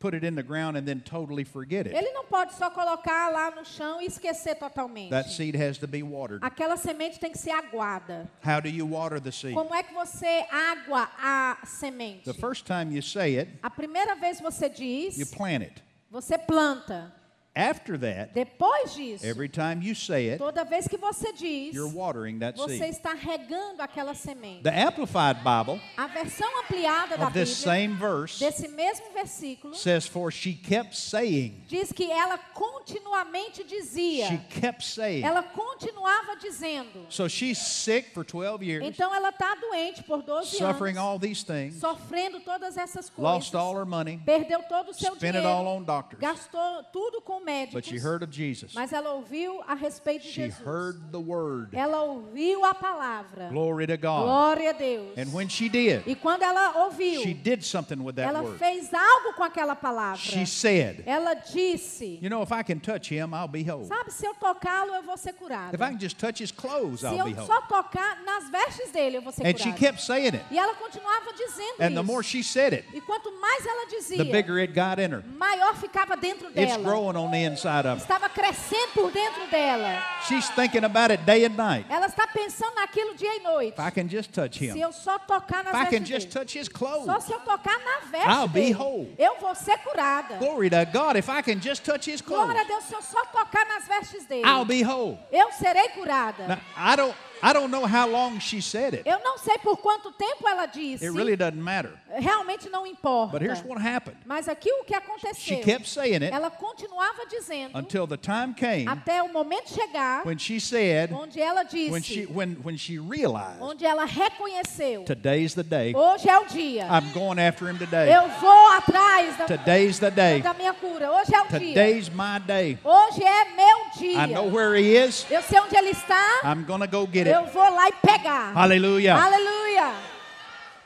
[0.00, 1.94] put it in the ground and then totally forget it.
[1.94, 5.10] ele não pode só colocar lá no chão e esquecer totalmente.
[5.10, 6.42] That seed has to be watered.
[6.44, 8.28] Aquela semente tem que ser aguada.
[8.44, 9.54] How do you water the seed?
[9.54, 12.24] Como é que você água a semente?
[12.24, 15.82] The first time you say it, A primeira vez você you diz, plant it.
[16.10, 17.14] você planta.
[17.54, 21.92] After that, Depois disso, every time you say it, toda vez que você diz, you're
[21.92, 22.90] watering that você seed.
[22.94, 24.62] está regando aquela semente.
[24.62, 30.30] The Amplified Bible A versão ampliada da Bíblia, same verse desse mesmo versículo, says, For
[30.30, 34.28] she kept saying, diz que ela continuamente dizia.
[34.28, 35.24] she kept saying.
[35.24, 37.06] Ela continuava dizendo.
[37.08, 41.18] So she's sick for 12 years, Então ela está doente por 12 suffering anos, all
[41.18, 43.18] these things, sofrendo todas essas coisas.
[43.18, 45.48] lost all her money, Perdeu todo o seu spent it dinheiro.
[45.48, 46.20] all on doctors.
[46.20, 47.72] Gastou tudo com médicos.
[47.74, 48.74] But she heard of Jesus.
[48.74, 50.60] Mas ela ouviu a respeito de She Jesus.
[50.64, 51.68] heard the word.
[51.74, 53.48] Ela ouviu a palavra.
[53.50, 54.26] Glory to God.
[54.26, 55.16] Glória a Deus.
[55.16, 58.58] And when she did, E quando ela ouviu, she did something with that ela word.
[58.58, 60.18] fez algo com aquela palavra.
[60.18, 63.84] She said, Ela disse: You know, if I can touch him, I'll be whole.
[63.86, 65.74] Sabe, se eu tocá-lo, eu vou ser curada.
[65.74, 68.90] If I can just touch his clothes, Se I'll be eu só tocar nas vestes
[68.92, 69.78] dele, eu vou ser And she curada.
[69.78, 70.44] kept saying it.
[70.50, 72.04] E ela continuava dizendo And the isso.
[72.04, 75.22] more she said it, E quanto mais ela dizia, the bigger it got in her.
[75.36, 76.82] maior ficava dentro It's dela.
[76.82, 78.06] growing on the inside of her.
[78.06, 80.02] Estava crescendo por dentro dela.
[80.28, 81.86] She's thinking about it day and night.
[81.88, 83.74] Ela está pensando naquilo dia e noite.
[83.74, 86.28] If I can just touch Se him, eu só tocar nas if I can just
[86.28, 86.32] dele.
[86.44, 87.06] touch his clothes.
[87.06, 89.14] Só se eu tocar na veste I'll be dele, whole.
[89.18, 90.36] eu vou ser curada.
[90.38, 93.02] Glory to God, if I can just touch his clothes, Glória a Deus, se eu
[93.02, 95.18] só tocar nas vestes dele, I'll be whole.
[95.32, 96.46] eu serei curada.
[96.48, 99.08] Now, I don't I don't know how long she said it.
[99.08, 101.04] Eu não sei por quanto tempo ela disse.
[101.04, 101.92] It really doesn't matter.
[102.08, 103.32] Realmente não importa.
[103.38, 104.18] But here's what happened.
[104.26, 105.60] Mas aqui o que She aconteceu?
[105.62, 110.38] kept saying it Ela continuava dizendo until the time came até o momento chegar when
[110.38, 115.04] she said, onde ela when she disse, when when she realized onde ela reconheceu.
[115.04, 115.94] today's the day.
[115.94, 116.86] Hoje é o dia.
[116.90, 118.12] I'm going after him today.
[118.12, 120.42] Eu vou atrás da, Today's the day.
[120.42, 121.10] da minha cura.
[121.12, 121.68] Hoje é o dia.
[121.68, 122.78] Today's my day.
[122.84, 124.24] Hoje é meu dia.
[124.24, 125.26] I know where he is.
[125.30, 126.40] Eu sei onde ele está.
[126.44, 128.52] I'm to go get Eu vou lá e pegar.
[128.54, 129.16] Hallelujah.
[129.16, 129.94] Aleluia.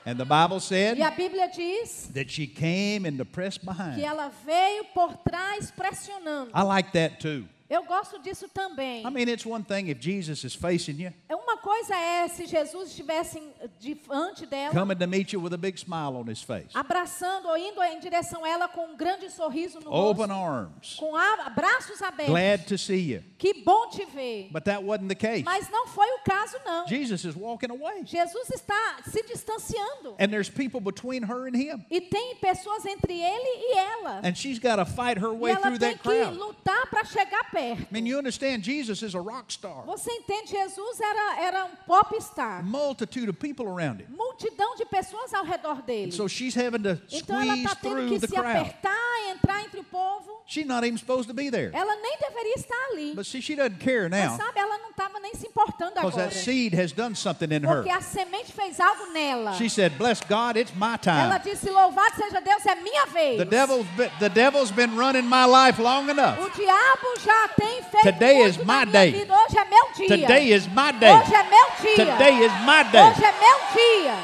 [0.07, 3.99] And the Bible E said a Bíblia diz that she came in the press behind.
[4.03, 6.51] ela veio por trás pressionando.
[6.55, 7.47] I like that too.
[7.69, 9.01] Eu gosto disso também.
[9.07, 12.91] I mean, it's one thing if Jesus is facing you, Uma coisa é se Jesus
[12.91, 13.41] estivesse
[13.81, 17.57] diante dela, coming to meet you with a big smile on his face, abraçando ou
[17.57, 21.13] indo em direção a ela com um grande sorriso no open rosto, arms, com
[21.55, 22.33] braços abertos.
[22.35, 23.23] glad to see you.
[23.39, 24.49] Que bom te ver.
[24.53, 25.43] But that wasn't the case.
[25.45, 26.87] Mas não foi o caso, não.
[26.87, 28.05] Jesus is walking away.
[28.05, 30.17] Jesus está se distanciando.
[30.19, 31.85] And there's people between her and him.
[31.91, 34.21] E tem pessoas entre ele e ela.
[34.23, 36.37] And she's got to fight her E way ela through tem that que crowd.
[36.39, 37.83] lutar para chegar perto.
[37.83, 39.85] I mean, you understand, Jesus is a rock star.
[39.87, 40.51] Você entende?
[40.51, 42.65] Jesus era, era um popstar.
[42.65, 44.07] Multitude of people around him.
[44.15, 46.13] Multidão de pessoas ao redor dele.
[46.13, 48.59] So she's having to Então ela squeeze está tendo que se crowd.
[48.59, 50.43] apertar e entrar entre o povo.
[50.47, 51.71] She's not even supposed to be there.
[51.73, 53.15] Ela nem deveria estar ali.
[53.15, 56.13] But see, she doesn't care Mas now sabe, ela não estava nem se importando because
[56.19, 56.29] agora.
[56.31, 57.77] that seed has done something in her.
[57.83, 59.55] Porque a semente fez algo nela.
[59.55, 61.51] She said, Bless God, it's my Ela time.
[61.51, 63.39] disse: Louvado seja Deus, é minha vez.
[63.39, 66.39] The devil's been, the devil's been running my life long enough.
[66.39, 69.13] O diabo já tem feito Today is my day.
[69.13, 69.35] vida.
[69.35, 70.09] Hoje é meu dia.
[70.09, 71.13] Today is my day.
[71.13, 72.07] Hoje é meu dia.
[72.07, 73.03] Today is my day.
[73.03, 74.15] Hoje é meu dia.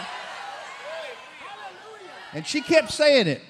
[2.33, 3.43] And she kept saying it,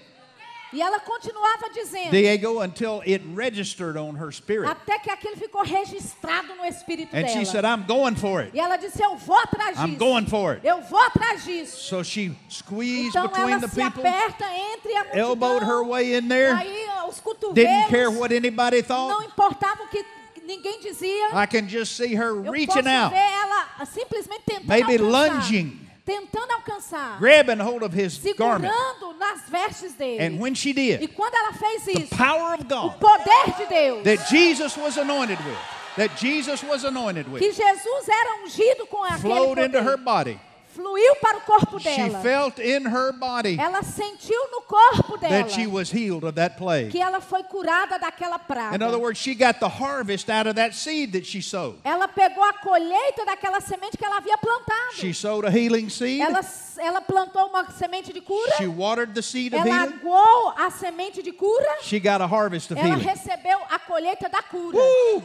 [0.73, 2.11] E ela continuava dizendo.
[2.11, 4.69] Diego, until it registered on her spirit.
[4.71, 7.65] Até que aquilo ficou registrado no espírito And she said.
[7.65, 8.53] I'm going for it.
[8.57, 10.67] E ela disse: Eu vou atrás I'm going for it.
[10.67, 11.77] Eu vou atrás disso.
[11.77, 14.45] So she squeezed Então between ela the se people, aperta
[14.75, 15.21] entre a multidão.
[15.29, 17.55] elbowed her way in there, Aí os cotovelos.
[17.55, 19.27] didn't care what anybody Não thought.
[19.27, 20.05] importava o que
[20.45, 21.29] ninguém dizia.
[21.33, 25.35] I can just see her Eu reaching posso out, ver ela simplesmente tentando maybe alcançar.
[25.35, 27.19] lunging, Tentando alcançar.
[27.19, 28.73] grabbing hold of his garment.
[28.73, 30.21] Segurando nas vestes dele.
[30.21, 33.57] And when she E did, quando ela fez the isso, power of o God poder
[33.59, 35.59] de Deus, that Jesus was anointed with,
[35.97, 40.05] that Jesus was anointed que with, Jesus era ungido com aquele flowed into her poder,
[40.05, 40.41] body.
[40.75, 42.21] Fluiu para o corpo She dela.
[42.23, 46.57] felt in her body Ela sentiu no corpo dela that she was healed of that
[46.57, 46.91] plague.
[46.91, 48.75] que ela foi curada daquela praga.
[48.77, 51.77] In other words, she got the harvest out of that seed that she sowed.
[51.85, 54.95] Ela pegou a colheita daquela semente que ela havia plantado.
[54.95, 56.21] She sowed a healing seed.
[56.21, 56.41] Ela,
[56.79, 58.57] ela plantou uma semente de cura.
[58.57, 61.79] She watered the seed of Ela aguou a semente de cura.
[61.83, 63.05] She got a harvest of Ela healing.
[63.05, 64.79] recebeu a colheita da cura.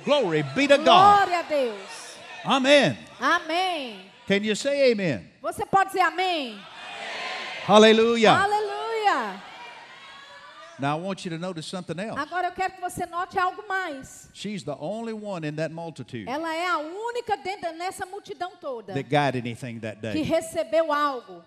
[0.03, 0.85] Glory be to God.
[1.29, 2.15] Glória a Deus.
[2.45, 2.97] Amen.
[3.19, 3.99] Amém.
[4.28, 5.30] Can you say amen?
[5.41, 6.59] Você pode dizer amém?
[7.67, 8.32] Hallelujah.
[8.32, 9.41] Aleluia.
[10.78, 12.19] Now I want you to notice something else.
[12.19, 14.30] Agora eu quero que você note algo mais.
[14.34, 18.93] She's the only one in that multitude Ela é a única dentro nessa multidão toda
[18.93, 20.21] that got anything that que day.
[20.23, 21.43] recebeu algo.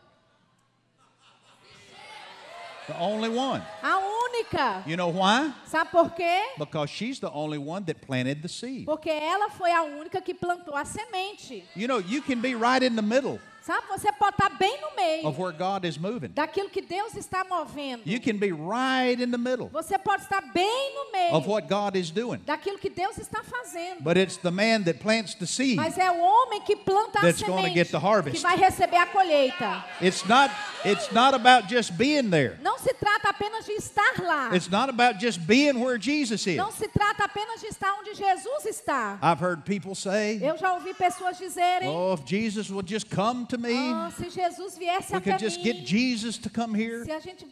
[2.89, 3.63] The only one.
[3.83, 4.83] A única.
[4.87, 5.53] You know why?
[5.67, 6.41] Sabe por quê?
[6.59, 8.87] Because she's the only one that planted the seed.
[8.87, 11.65] Porque ela foi a única que plantou a semente.
[11.77, 13.39] You know, you can be right in the middle
[13.69, 13.87] Sabe?
[13.89, 16.29] Você pode estar bem no meio of where God is moving.
[16.29, 18.01] daquilo que Deus está movendo.
[18.07, 21.69] You can be right in the middle Você pode estar bem no meio of what
[21.69, 22.39] God is doing.
[22.47, 24.01] daquilo que Deus está fazendo.
[24.01, 25.77] But it's the man that plants the seed.
[25.77, 27.85] Mas é o homem que planta a semente
[28.33, 29.85] que vai receber a colheita.
[30.01, 30.51] It's not
[30.87, 32.57] it's not about just being there.
[32.63, 34.55] Não se trata apenas de estar lá.
[34.57, 36.57] It's not about just being where Jesus is.
[36.57, 39.19] Não se trata apenas de estar onde Jesus está.
[39.21, 43.45] I've heard people say, Eu já ouvi pessoas dizerem: "Oh, if Jesus would just come
[43.45, 47.05] to me, "Oh, se Jesus viesse we could just get mim, Jesus to come here,
[47.05, 47.47] se a gente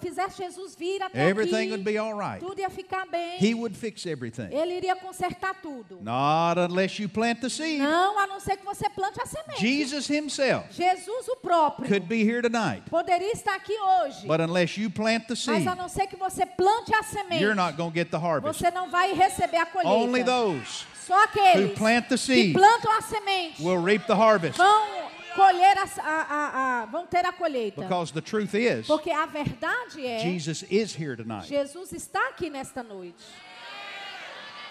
[0.00, 2.40] fizesse Jesus vir até everything would aqui, be all right.
[2.40, 3.38] tudo ia ficar bem.
[3.38, 5.98] He would fix everything." Ele iria consertar tudo.
[6.02, 7.80] Not unless you plant the seed.
[7.80, 9.60] Não, a não ser que você plante a semente.
[9.60, 14.26] Jesus himself Jesus, o próprio, could be here tonight, poderia estar aqui hoje.
[14.26, 17.42] but unless you plant the Mas seed, a não ser que você plante a semente,
[17.42, 18.58] you're not going to get the harvest.
[18.58, 19.90] você não vai receber a colheita.
[19.90, 24.14] Only those Só aqueles who plant the que seed plantam a semente will reap the
[24.14, 24.56] harvest.
[24.58, 27.80] vão colher a, a- a- vão ter a colheita.
[27.82, 31.46] Because the truth is, Porque a verdade é Jesus is here tonight.
[31.46, 33.14] Jesus está aqui nesta noite.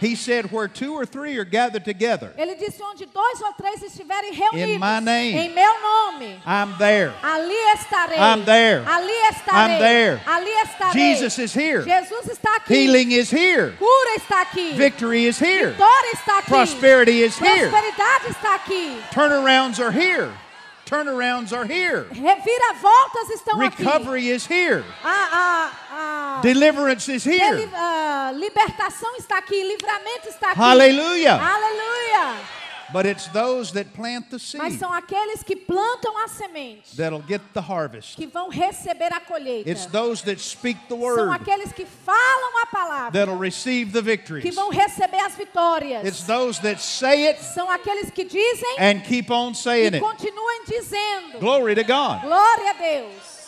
[0.02, 3.84] He said, Where two or three are gathered together, Ele disse: onde dois ou três
[3.84, 5.36] estiverem reunidos In my name.
[5.38, 7.12] em meu nome, I'm there.
[7.22, 8.18] ali estarei.
[8.18, 8.82] I'm there.
[8.88, 9.76] Ali estarei.
[9.76, 10.22] I'm there.
[10.26, 10.94] Ali estarei.
[10.94, 11.82] Jesus is here.
[11.84, 12.74] Jesus está aqui.
[12.74, 13.74] Healing is here.
[13.78, 14.74] Cura está aqui.
[14.78, 15.72] Victory is here.
[15.72, 16.48] Vitória está aqui.
[16.50, 17.68] Prosperity is here.
[17.70, 19.02] Prosperidade está aqui.
[19.12, 20.32] Turnarounds are here.
[20.90, 22.08] Turnarounds are here.
[22.12, 23.84] Reviravoltas estão aqui.
[23.84, 24.84] Recovery is here.
[25.04, 27.70] A, a, a Deliverance is deli- here.
[27.76, 29.62] ah, libertação está aqui.
[29.62, 30.60] Livramento está aqui.
[30.60, 31.36] Hallelujah.
[31.36, 32.36] Aleluia.
[32.92, 37.24] But it's those that plant the Mas seed são aqueles que plantam a semente that'll
[37.28, 38.16] get the harvest.
[38.16, 39.70] que vão receber a colheita.
[39.70, 44.00] It's those that speak the São word aqueles que falam a palavra that'll receive the
[44.02, 44.56] que victories.
[44.56, 46.04] vão receber as vitórias.
[46.06, 50.00] It's those that say it São aqueles que dizem and keep on saying e it.
[50.00, 51.40] continuam dizendo.
[51.40, 52.22] Glory to God.
[52.22, 53.39] Glória a Deus.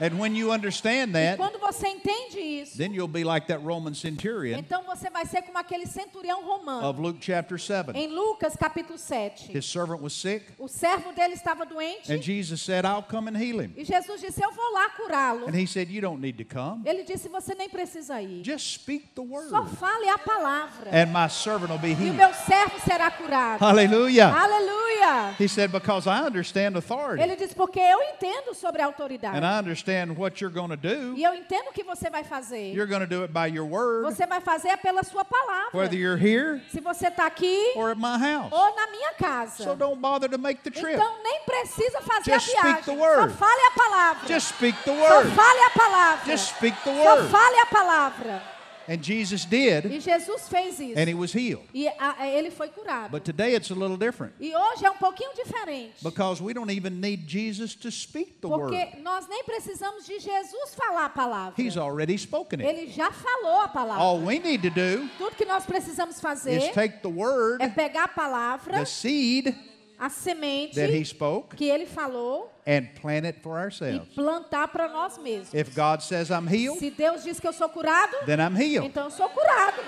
[0.00, 3.60] And when you understand E that, quando você entende isso, then you'll be like that
[3.64, 6.86] Roman centurion então você vai ser como aquele centurião romano.
[6.88, 7.92] of Luke chapter 7.
[7.94, 9.50] Em Lucas capítulo 7.
[9.56, 13.36] His servant was sick, O servo dele estava doente and Jesus said, I'll come and
[13.36, 13.72] heal him.
[13.76, 15.48] e Jesus disse: Eu vou lá curá-lo.
[15.48, 16.82] And he said, You don't need to come.
[16.84, 18.44] Ele disse: Você nem precisa ir.
[18.44, 20.90] Just speak the Só word, fale a palavra.
[20.92, 22.16] and my servant will be E o healed.
[22.16, 23.58] meu servo será curado.
[23.64, 24.28] Hallelujah.
[24.32, 25.34] Aleluia.
[25.40, 29.36] He said, Because I understand authority, Ele disse: Porque eu entendo sobre a autoridade.
[29.36, 31.14] and I understand what you're going to do.
[31.16, 32.72] E eu entendo o que você vai fazer.
[32.74, 35.70] You're going to do it by your word, Você vai fazer pela sua palavra.
[35.72, 38.52] whether you're here Se você está aqui or at my house.
[38.52, 39.62] ou na minha casa.
[39.64, 40.94] So don't bother to make the trip.
[40.94, 42.84] Então nem precisa fazer Just a speak viagem.
[42.84, 43.30] the word.
[43.32, 44.28] Só fale a palavra.
[44.28, 45.30] Just speak the Só word.
[45.34, 46.24] fale a palavra.
[46.26, 47.30] Just speak the Só word.
[47.30, 48.57] fale a palavra.
[48.88, 50.98] And Jesus did, E Jesus fez isso.
[50.98, 51.64] and he was healed.
[51.74, 53.10] E a- ele foi curado.
[53.10, 55.92] But today it's a little different E hoje é um pouquinho diferente.
[56.02, 58.70] because we don't even need Jesus to speak the word.
[58.70, 61.54] Porque nós nem precisamos de Jesus falar a palavra.
[61.62, 62.66] He's already spoken it.
[62.68, 64.02] Ele já falou a palavra.
[64.02, 67.68] All we need to do Tudo que nós precisamos is fazer take the word, é
[67.68, 69.54] pegar a palavra, the seed
[69.98, 74.08] a semente that he spoke, que ele falou and plant it for e ourselves.
[74.14, 75.52] plantar para nós mesmos.
[75.54, 78.86] If God says I'm healed, Se Deus diz que eu sou curado, then I'm healed.
[78.86, 79.80] então eu sou curado.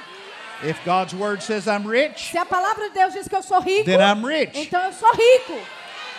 [0.63, 3.61] If God's word says I'm rich, Se a palavra de Deus diz que eu sou
[3.61, 4.59] rico, then I'm rich.
[4.59, 5.59] então eu sou rico.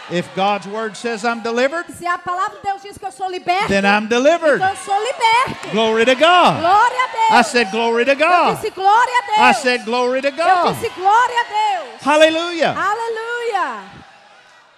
[0.09, 3.29] If God's word says I'm delivered, Se a palavra de Deus diz que eu sou
[3.29, 4.55] liberto, then I'm delivered.
[4.55, 5.69] então eu sou liberto.
[5.71, 6.59] Glory to God.
[6.59, 7.39] Glória a Deus.
[7.39, 8.55] I said glory to eu God.
[8.55, 9.39] disse glória a Deus.
[9.57, 10.73] I said glory to eu God.
[10.73, 12.01] disse glória a Deus.
[12.01, 12.73] Hallelujah.
[12.75, 13.30] Aleluia.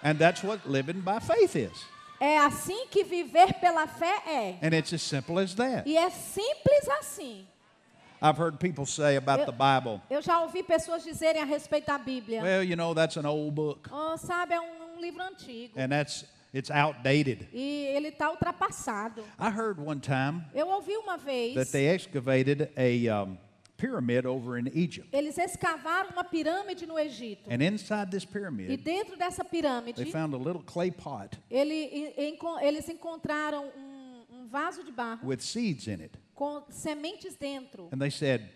[0.03, 1.85] And that's what living by faith is.
[2.19, 4.57] É assim que viver pela fé é.
[4.61, 5.87] And it's as simple as that.
[5.89, 7.45] E é simples assim.
[8.21, 11.87] I've heard people say about Eu- the Bible, Eu já ouvi pessoas dizerem a respeito
[11.87, 12.41] da Bíblia.
[12.41, 13.89] well, you know, that's an old book.
[13.91, 15.73] Oh, sabe, é um, um livro antigo.
[15.77, 16.23] And that's
[16.53, 17.47] it's outdated.
[17.51, 19.21] E ele está ultrapassado.
[19.39, 21.55] I heard one time Eu ouvi uma vez.
[21.55, 23.37] that they excavated a um,
[23.77, 25.09] pyramid over in Egypt.
[25.11, 27.49] Eles escavaram uma pirâmide no Egito.
[27.49, 31.73] And inside this E pyramid, dentro dessa pirâmide, they found a little clay pot ele,
[31.73, 32.13] e-
[32.61, 36.17] eles encontraram um, um vaso de barro with seeds in it.
[36.35, 37.89] com sementes dentro.
[37.91, 38.49] And they said,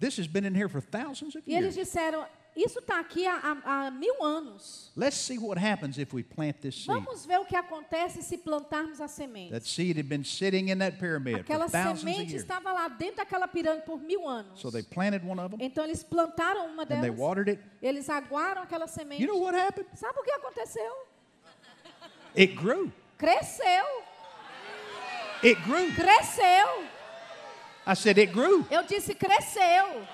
[0.00, 1.88] This has been in here for thousands of E eles years.
[1.88, 4.92] disseram: Isso está aqui há, há- mil anos.
[4.96, 6.86] Let's see what happens if we plant this seed.
[6.86, 9.50] Vamos ver o que acontece se plantarmos a semente.
[9.50, 13.84] That seed had been sitting in that pyramid Aquela semente estava lá dentro daquela pirâmide
[13.84, 14.60] por mil anos.
[14.60, 17.18] So they planted one of them Então eles plantaram uma and they delas.
[17.18, 17.62] watered it.
[17.82, 19.20] Eles aguaram aquela semente.
[19.22, 19.88] You know what happened?
[19.94, 20.92] Sabe o que aconteceu?
[22.36, 22.92] It grew.
[23.18, 23.84] Cresceu.
[25.42, 25.92] It grew.
[25.94, 26.84] Cresceu.
[27.86, 28.64] I said, It grew.
[28.70, 30.06] Eu disse cresceu.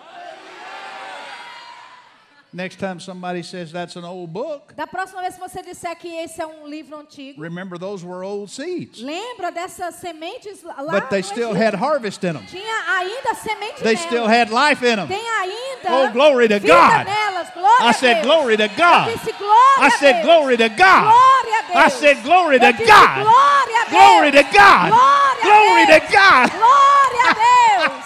[2.53, 6.09] Next time somebody says that's an old book, Da próxima vez que você disser que
[6.09, 9.01] esse é um livro antigo, remember those were old seeds.
[9.01, 11.63] lembra dessas sementes lá But they no still Egito?
[11.65, 12.43] had harvest in them.
[12.47, 14.01] Tinha ainda semente They nelas.
[14.05, 15.07] still had life in them.
[15.07, 17.07] Tem ainda Oh, glory to vida God.
[17.07, 17.51] nelas.
[17.55, 18.27] Glória I a said, Deus.
[18.27, 19.13] Glory to Eu God.
[19.13, 20.25] disse glória I a said, Deus.
[20.27, 21.05] Glory to God.
[21.05, 21.77] Glória a Deus.
[21.77, 23.27] I said, Glory to Eu disse, God.
[23.27, 23.95] Glória a Deus.
[23.95, 24.91] Glory to God.
[24.91, 26.01] Glória a Glory Deus.
[26.01, 26.51] to God.
[26.51, 28.05] Glória a Deus.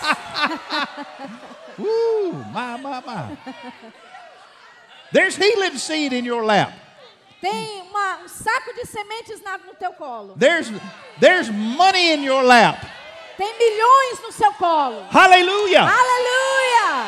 [1.79, 3.37] Woo, my, my, my.
[5.15, 6.73] There's healing seed in your lap.
[7.41, 10.35] Tem uma- um saco de sementes na- no teu colo.
[10.37, 10.73] There's,
[11.21, 12.85] there's money in your lap.
[13.39, 15.07] Tem milhões no seu colo.
[15.13, 15.83] Hallelujah.
[15.83, 17.07] Aleluia!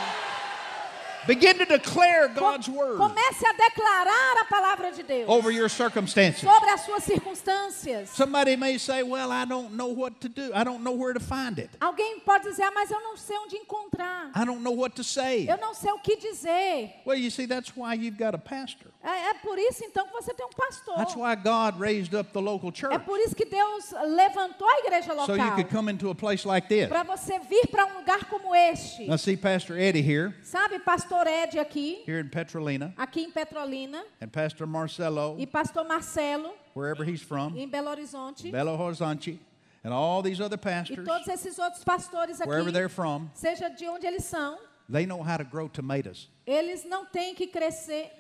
[1.27, 6.41] Begin to declare God's word Comece a declarar a palavra de Deus over your circumstances.
[6.41, 8.09] sobre as suas circunstâncias.
[8.11, 10.53] Somebody may say, Well, I don't know what to do.
[10.55, 11.71] I don't know where to find it.
[11.81, 14.31] Alguém pode dizer, ah, mas eu não sei onde encontrar.
[14.35, 15.47] I don't know what to say.
[15.49, 16.91] Eu não sei o que dizer.
[17.05, 18.91] Well, you see, that's why you've got a pastor.
[19.03, 20.97] É, é por isso então que você tem um pastor.
[20.97, 22.99] That's why God raised up the local É church.
[23.05, 25.55] por isso que Deus levantou a igreja So you local.
[25.57, 26.89] could come into a place like this.
[26.89, 29.07] Para você vir para um lugar como este.
[29.07, 34.03] Now, see Pastor Eddie here, Sabe, pastor Ed aqui, here in Petrolina, aqui em Petrolina,
[34.21, 39.39] and Pastor Marcelo, e pastor Marcelo, wherever he's from, em Belo Horizonte, Belo Horizonte,
[39.85, 43.69] and all these other e pastors, todos esses outros pastores wherever they're aqui, from, seja
[43.71, 44.59] de onde eles são,
[44.91, 46.29] they know how to grow tomatoes.
[46.45, 48.11] eles não têm que crescer.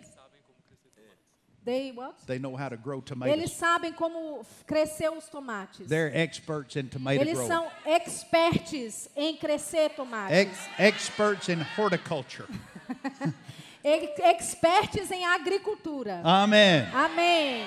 [1.66, 2.14] They what?
[2.28, 3.52] They know how to grow Eles tomatoes.
[3.52, 5.88] sabem como crescer os tomates.
[5.88, 7.48] They're experts in tomato Eles growing.
[7.48, 10.32] são experts em crescer tomates.
[10.32, 12.46] Ex- experts in horticulture.
[13.84, 16.20] Ex- Experts em agricultura.
[16.24, 16.88] Amen.
[16.94, 17.64] Amém.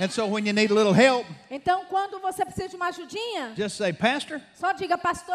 [0.00, 3.54] And so when you need a little help, Então, quando você precisa de uma ajudinha,
[3.56, 5.34] just say, Pastor, só diga, pastor,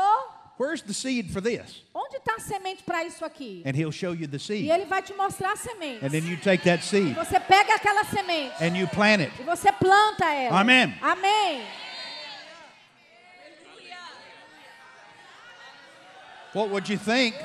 [0.58, 1.82] where's the seed for this?
[1.94, 3.62] onde está a semente para isso aqui?
[3.66, 4.70] And he'll show you the E seed.
[4.70, 6.04] ele vai te mostrar a semente.
[6.06, 9.32] And then you take that seed Você pega aquela semente and you plant it.
[9.40, 10.60] e você planta ela.
[10.60, 10.94] Amém.
[11.02, 11.64] Amém.
[16.54, 17.36] What would you think?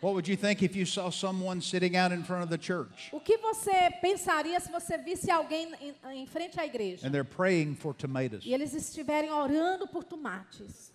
[0.00, 3.10] What would you think if you saw someone sitting out in front of the church
[3.12, 7.24] O que você pensaria se você visse alguém em, em frente à igreja and they're
[7.24, 8.44] praying for tomatoes?
[8.46, 10.92] e eles estiverem orando por tomates?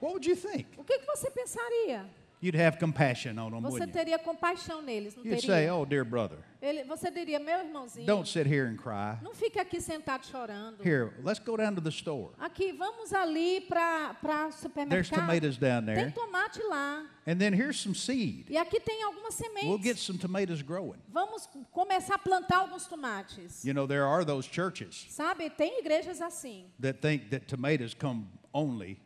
[0.00, 0.66] What would you think?
[0.78, 2.04] O que, que você pensaria?
[2.42, 3.92] You'd have compassion on them, Você wouldn't you?
[4.04, 5.46] teria compaixão neles, não You'd teria?
[5.66, 9.18] say, "Oh, dear brother, Ele- você diria, meu irmãozinho, don't sit here and cry.
[9.22, 10.76] não fique aqui sentado chorando.
[10.86, 12.32] Here, let's go down to the store.
[12.38, 15.20] Aqui, vamos ali para o There's supermercado.
[15.20, 17.06] tomatoes down Tem there, tomate lá.
[17.26, 18.44] and then here's some seed.
[18.50, 19.64] E aqui tem algumas sementes.
[19.70, 23.64] We'll get some tomatoes growing." Vamos começar a plantar alguns tomates.
[23.64, 28.26] You know, there are those churches Sabe, tem igrejas assim, that think that tomatoes come
[28.52, 28.98] only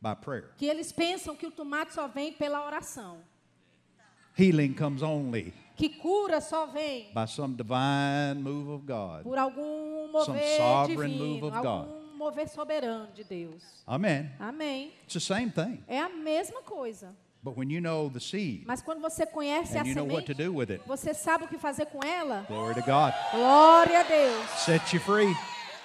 [0.00, 0.50] by prayer.
[0.56, 3.18] que eles pensam que o tomate só vem pela oração.
[4.38, 9.22] Healing comes only Que cura só vem by some divine move of God.
[9.24, 13.82] por algum Some mover sovereign divino, move of algum mover soberano de Deus.
[13.86, 14.30] Amen.
[14.38, 14.92] Amém.
[15.04, 15.82] It's the same thing.
[15.88, 17.14] É a mesma coisa.
[17.42, 21.44] But when you know the seed Mas quando você conhece a semente, it, você sabe
[21.44, 22.44] o que fazer com ela?
[22.46, 23.14] glory to God.
[23.32, 24.50] Glória a Deus.
[24.58, 25.34] Set you free.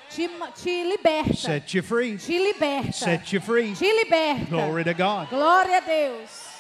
[0.10, 1.36] Te, te liberta.
[1.36, 2.18] Set you free.
[2.18, 2.93] Te liberta.
[2.93, 3.74] Set you free.
[3.74, 4.49] Te liberta.
[4.49, 5.30] Glory to God.
[5.30, 6.56] Glória a Deus.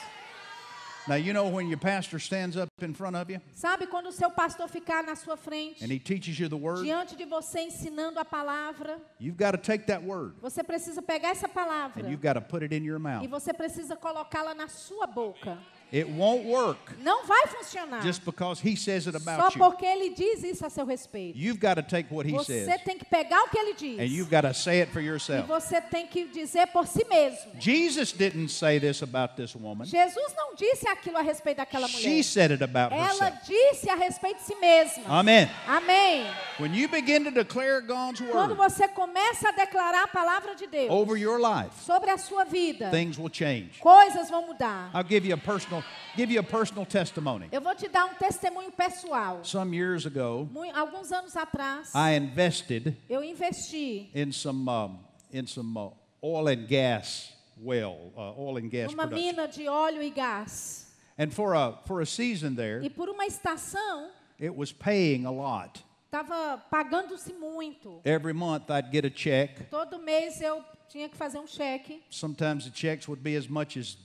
[1.07, 4.11] Now, you know when your pastor stands up in front of you Sabe quando o
[4.11, 7.59] seu pastor ficar na sua frente, and he teaches you the word, diante de você
[7.59, 12.09] ensinando a palavra, you've got to take that word você precisa pegar essa palavra and
[12.09, 13.27] you've got to put it in your e mouth.
[13.29, 15.59] você precisa colocá-la na sua boca.
[15.95, 18.01] It won't work Não vai funcionar.
[18.01, 19.63] just because he says it Só about you.
[19.63, 21.37] porque ele diz isso a seu respeito.
[21.37, 23.99] You've got to take what he Você says tem que pegar o que ele diz.
[23.99, 25.47] and you've got to say it for E yourself.
[25.47, 27.51] você tem que dizer por si mesmo.
[27.59, 29.85] Jesus didn't say this about this woman.
[29.85, 32.01] Jesus não disse aquilo a respeito daquela mulher.
[32.01, 33.37] She said it about Ela herself.
[33.47, 35.03] disse a respeito de si mesma.
[35.07, 35.49] Amen.
[35.65, 36.25] Amém.
[36.59, 40.67] When you begin to declare God's Quando word você começa a declarar a palavra de
[40.67, 43.79] Deus over your life, sobre a sua vida, things will change.
[43.79, 44.89] coisas vão mudar.
[44.93, 45.83] I'll give you a personal
[46.15, 47.47] give you a personal testimony.
[47.51, 49.39] Eu vou te dar um testemunho pessoal.
[49.43, 54.99] Some years ago, Alguns anos atrás, I invested eu investi in some um,
[55.31, 55.91] in some uh,
[56.23, 59.35] oil and gas well, uh, oil and gas numa production.
[59.35, 60.85] mina de óleo e gás.
[61.17, 64.09] And for a for a season there, E por uma estação,
[64.39, 65.81] it was paying a lot.
[66.05, 68.01] estava pagando-se muito.
[68.05, 69.69] Every month I'd get a check.
[69.69, 72.01] Todo mês eu tinha que fazer um cheque.
[72.09, 73.97] Sometimes the checks would be as much as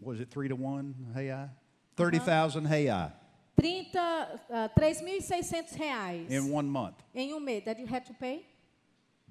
[0.00, 1.48] was it 3 to 1 hey I
[1.96, 3.10] 30,000 hey I
[3.56, 7.64] 30, ah, 3.600 reais in one month em um mês.
[7.64, 8.44] That you had to pay?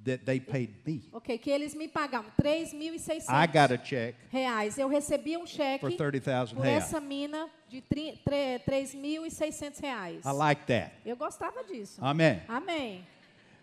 [0.03, 1.03] that they paid me.
[1.11, 4.77] Ok, que eles me pagavam I 3.600 got a check reais.
[4.77, 10.25] Eu recebia um cheque for 30,000 por essa mina de tri- tre- 3.600 reais.
[10.25, 10.91] I like that.
[11.05, 11.99] Eu gostava disso.
[12.03, 12.41] Amen.
[12.47, 13.05] Amém.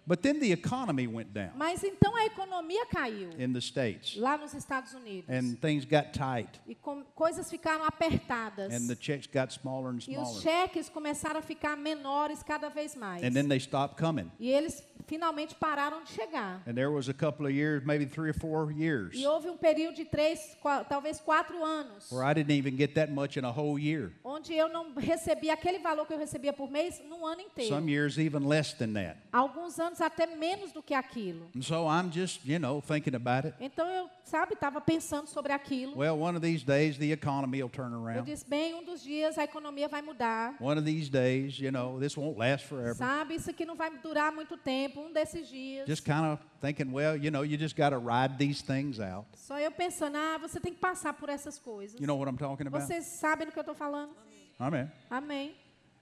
[0.07, 4.36] But then the economy went down Mas então a economia caiu in the states lá
[4.36, 5.28] nos Estados Unidos.
[5.30, 6.76] and things got tight E
[7.14, 8.72] coisas ficaram apertadas.
[8.72, 10.42] and the checks got smaller and E os smaller.
[10.42, 13.22] cheques começaram a ficar menores cada vez mais.
[13.24, 14.30] And then they stopped coming.
[14.38, 16.62] E eles finalmente pararam de chegar.
[16.66, 19.57] And there was a couple of years, maybe three or four years, E houve um
[19.57, 23.44] período de três, qua- talvez quatro anos, where I didn't even get that much in
[23.44, 24.12] a whole year.
[24.24, 27.74] onde eu não recebia aquele valor que eu recebia por mês num ano inteiro.
[27.74, 29.18] Some years even less than that.
[29.32, 31.48] Alguns anos até menos do que aquilo.
[31.55, 33.55] And so I'm just, you know, thinking about it.
[33.61, 35.96] Então eu, sabe, estava pensando sobre aquilo.
[35.96, 38.24] Well, one of these days the economy will turn Eu around.
[38.26, 40.55] disse, bem, um dos dias a economia vai mudar.
[40.61, 42.94] One of these days, you know, this won't last forever.
[42.94, 44.57] Sabe, isso aqui não vai durar muito
[44.95, 45.01] tempo.
[45.09, 48.38] um desses dias, just kind of thinking, well, you know, you just got to ride
[48.38, 49.26] these things out.
[49.36, 51.99] só eu pensando, ah, você tem que passar por essas coisas.
[52.01, 52.82] You know what I'm talking about?
[52.86, 54.12] Vocês sabem do que eu estou falando?
[54.59, 54.90] Amen.
[55.11, 55.55] Amém.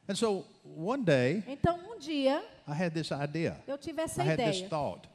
[0.09, 3.57] And so one day Então, um dia, I had this idea.
[3.66, 4.68] eu tive essa I had this ideia.
[4.68, 5.09] thought.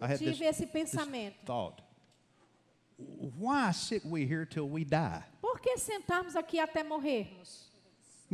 [0.00, 1.36] I had this, Tive esse this pensamento.
[1.46, 1.82] thought.
[2.96, 5.22] Why sit we here till we die?
[5.40, 7.63] Por que sentarmos aqui até morrermos?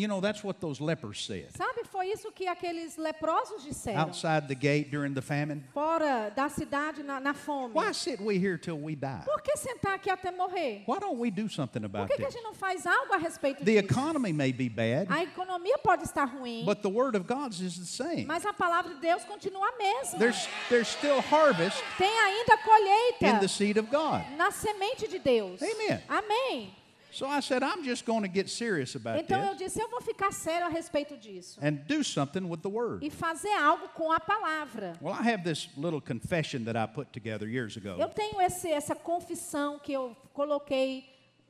[0.01, 1.49] You know, that's what those lepers said.
[1.55, 4.01] Sabe, foi isso que aqueles leprosos disseram.
[4.01, 5.63] Outside the gate during the famine.
[5.75, 7.75] Fora da cidade, na, na fome.
[7.75, 9.23] Why sit we here till we die?
[9.27, 10.85] Por que sentar aqui até morrer?
[10.87, 13.19] Why don't we do something Por about que, que a gente não faz algo a
[13.19, 13.85] respeito The disso?
[13.93, 17.79] economy may be bad, A economia pode estar ruim, but the word of God is
[17.79, 18.25] the same.
[18.25, 20.19] mas a palavra de Deus continua a mesma.
[20.19, 24.25] There's, there's still harvest Tem ainda in the colheita seed of God.
[24.39, 25.61] na semente de Deus.
[25.63, 26.03] Amen.
[26.09, 26.80] Amém.
[27.13, 30.01] So I said, I'm just going to get serious about Então eu disse, eu vou
[30.01, 31.59] ficar sério a respeito disso.
[31.63, 33.05] and do something with the word.
[33.05, 34.93] E fazer algo com a palavra.
[35.01, 38.09] Well, I have this little confession that I put together years Eu ago.
[38.15, 41.05] tenho esse, essa confissão que eu coloquei,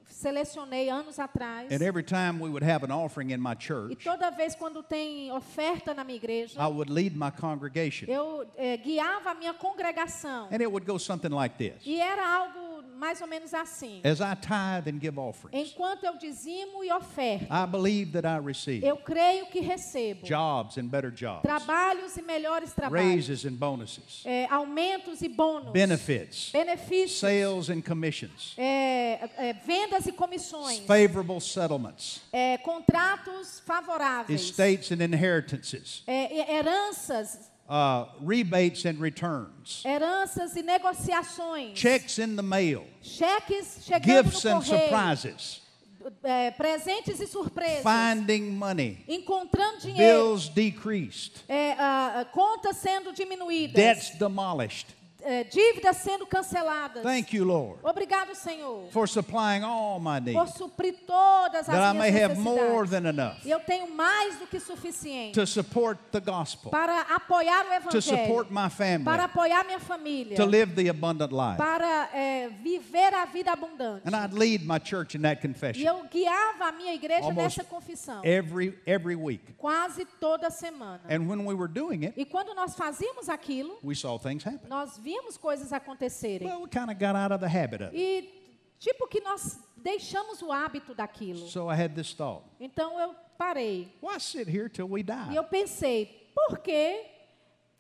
[0.09, 1.71] selecionei anos atrás.
[1.71, 4.83] And every time we would have an offering in my E church, toda vez quando
[4.83, 8.07] tem oferta na minha igreja, I would lead my congregation.
[8.09, 10.49] eu eh, guiava a minha congregação.
[10.51, 12.70] And it would go something like this E era algo
[13.01, 14.03] mais ou menos assim.
[14.05, 18.39] As I tithe and give offerings, Enquanto eu dizimo e oferto, I believe that I
[18.39, 23.55] receive eu creio que recebo jobs and better jobs, trabalhos e melhores trabalhos, raises and
[23.55, 30.81] bonuses, eh, aumentos e bônus, benefits, benefícios, sales and commissions, eh, eh, vendas e comissões,
[30.81, 40.57] favorable settlements, eh, contratos favoráveis, estates and inheritances, eh, heranças, uh, rebates and returns, heranças
[40.57, 45.63] e negociações, checks in the mail, cheques chegando gifts no and correio, surprises,
[46.25, 53.75] eh, presentes e surpresas, finding money, encontrando dinheiro, bills decreased, ah, ah, contas sendo diminuídas,
[53.75, 55.00] debts demolished.
[55.25, 57.03] Eh, dívidas sendo canceladas.
[57.03, 61.95] Thank you, Lord, Obrigado, Senhor, for supplying all my por needs, suprir todas as that
[61.95, 62.91] I minhas have more necessidades.
[62.91, 67.65] than enough E eu tenho mais do que suficiente to support the gospel, para apoiar
[67.87, 71.57] o to support Evangelho, my family, para apoiar minha família, to live the abundant life.
[71.57, 74.03] para eh, viver a vida abundante.
[74.07, 77.59] And I'd lead my church in that E confession eu guiava a minha igreja Almost
[77.59, 79.55] nessa confissão, every every week.
[79.59, 81.01] quase toda semana.
[81.09, 84.69] And when we were doing it, E quando nós fazíamos aquilo, we saw things happen.
[84.69, 86.47] nós víamos coisas acontecerem.
[86.47, 87.99] Well, we kind of got out of the habit of it.
[87.99, 88.29] E
[88.79, 91.49] tipo que nós deixamos o hábito daquilo.
[91.49, 92.45] So I had this thought.
[92.61, 93.93] Então eu parei.
[94.01, 95.35] Why sit here till we E die?
[95.37, 97.05] eu pensei, por que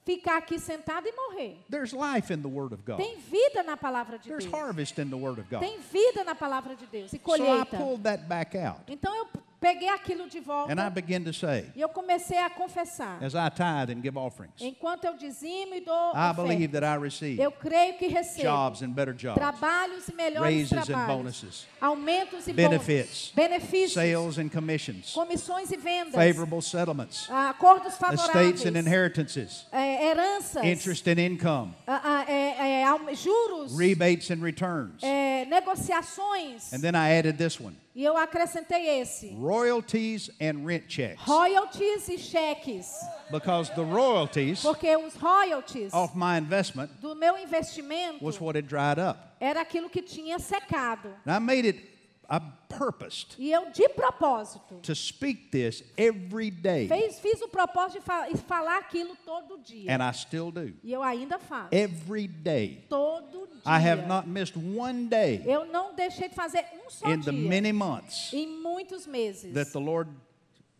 [0.04, 1.56] ficar aqui sentado e morrer?
[1.70, 2.96] There's life in the Word of God.
[2.96, 4.54] Tem vida na palavra de There's Deus.
[4.54, 5.60] harvest in the Word of God.
[5.60, 7.76] Tem vida na palavra de Deus e So colheita.
[7.76, 8.82] out.
[8.88, 9.28] Então eu
[9.60, 13.22] peguei aquilo de volta And I began to say, e eu comecei a confessar.
[13.22, 16.84] as I tithe and give offerings, Enquanto eu dizimo e dou I believe oferta, that
[16.84, 20.82] I receive eu creio que recebo jobs and better jobs, trabalhos e melhores raises and
[20.86, 27.28] trabalhos, bonuses, aumentos e benefits, bônus, benefícios, sales and commissions, comissões e vendas, favorable settlements,
[27.30, 34.30] ah, acordos estates favoráveis, and inheritances, eh, heranças, interest and income, eh, aum- juros, rebates
[34.30, 35.02] and returns.
[35.50, 36.72] negociações.
[36.72, 41.20] And then I added this one E eu acrescentei esse: royalties and rent checks.
[41.26, 42.86] royalties e cheques.
[43.32, 48.68] Because the royalties Porque os royalties off my investment do meu investimento was what had
[48.68, 49.18] dried up.
[49.40, 51.08] era aquilo que tinha secado.
[51.26, 51.89] And I made it,
[52.32, 56.86] I purposed E eu, de propósito, to speak this every day.
[56.86, 59.92] fez, fiz o propósito de fa- falar aquilo todo dia.
[59.92, 60.72] And I still do.
[60.84, 61.68] E eu ainda faço.
[61.74, 62.86] Every day.
[62.88, 63.60] Todo dia.
[63.66, 67.32] I have not missed one day Eu não deixei de fazer um só in the
[67.32, 67.48] dia.
[67.48, 69.52] many months Em muitos meses.
[69.52, 70.08] that the Lord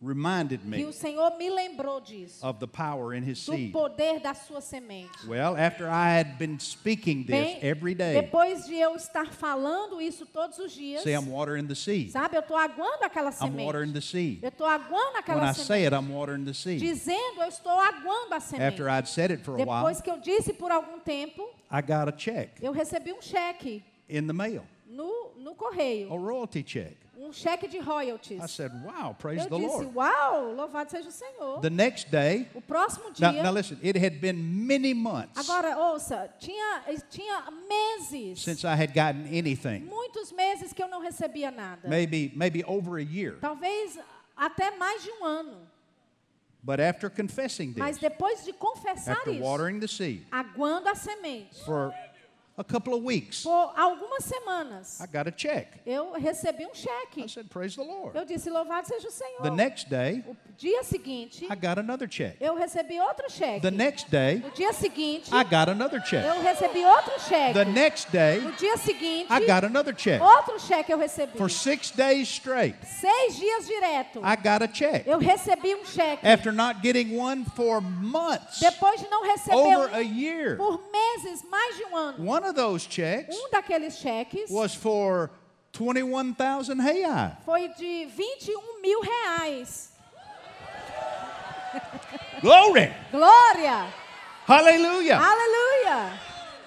[0.01, 2.43] reminded me o Senhor me lembrou disso.
[2.43, 3.71] of the power in His Do seed.
[3.71, 5.27] poder da sua semente.
[5.27, 10.01] Well, after I had been speaking this Bem, every day, depois de eu estar falando
[10.01, 12.09] isso todos os dias, say I'm watering the seed.
[12.11, 13.93] sabe, eu estou aguando aquela I'm watering semente.
[13.93, 14.39] the seed.
[14.43, 15.85] Eu estou aguando When aquela I say semente.
[15.85, 16.79] it, I'm watering the seed.
[16.79, 18.67] Dizendo, eu estou aguando a semente.
[18.73, 21.81] After I'd said it for a while, Depois que eu disse por algum tempo, I
[21.81, 26.11] got a check eu recebi um cheque in the mail, no, no correio.
[26.11, 26.97] a royalty check.
[27.23, 28.51] Um cheque de I royalties.
[28.51, 29.95] said, Wow, praise Eu the disse, Lord.
[29.95, 31.59] uau, louvado seja o Senhor.
[31.61, 35.77] The next day, O próximo now, dia, now listen, it had been many months agora
[35.77, 39.81] ouça, tinha, tinha meses, since I had gotten anything.
[39.85, 41.87] muitos meses que eu não recebia nada.
[41.87, 43.37] Maybe, maybe over a year.
[43.39, 43.99] Talvez
[44.35, 45.57] até mais de um ano.
[46.63, 50.95] But after confessing Mas this, depois de confessar after isso, watering the seed aguando a
[50.95, 51.93] semente, for
[52.57, 55.79] a couple of weeks, Por algumas semanas, I got a check.
[55.85, 57.23] eu recebi um cheque.
[57.23, 58.15] I said, Praise the Lord.
[58.15, 59.41] Eu disse, louvado seja o Senhor.
[59.41, 62.35] The next day, O dia seguinte, I got another check.
[62.41, 63.61] eu recebi outro cheque.
[63.61, 66.23] The next day, No dia seguinte, I got another check.
[66.25, 67.53] eu recebi outro cheque.
[67.53, 70.21] The next day, No dia seguinte, I got another check.
[70.21, 71.37] outro cheque eu recebi.
[71.37, 75.07] For six days straight, Seis dias direto, I got a check.
[75.07, 76.27] eu recebi um cheque.
[76.27, 80.79] After not getting one for months, Depois de não receber over um a year, por
[80.91, 82.29] meses, mais de um ano.
[82.29, 85.29] one of those checks Um daqueles cheques was for
[85.73, 87.37] 21,000 Hai.
[87.45, 89.89] foi de 21 mil reais.
[92.41, 92.91] Glory!
[93.11, 93.85] Glória!
[94.45, 95.17] Hallelujah!
[95.21, 96.11] Aleluia!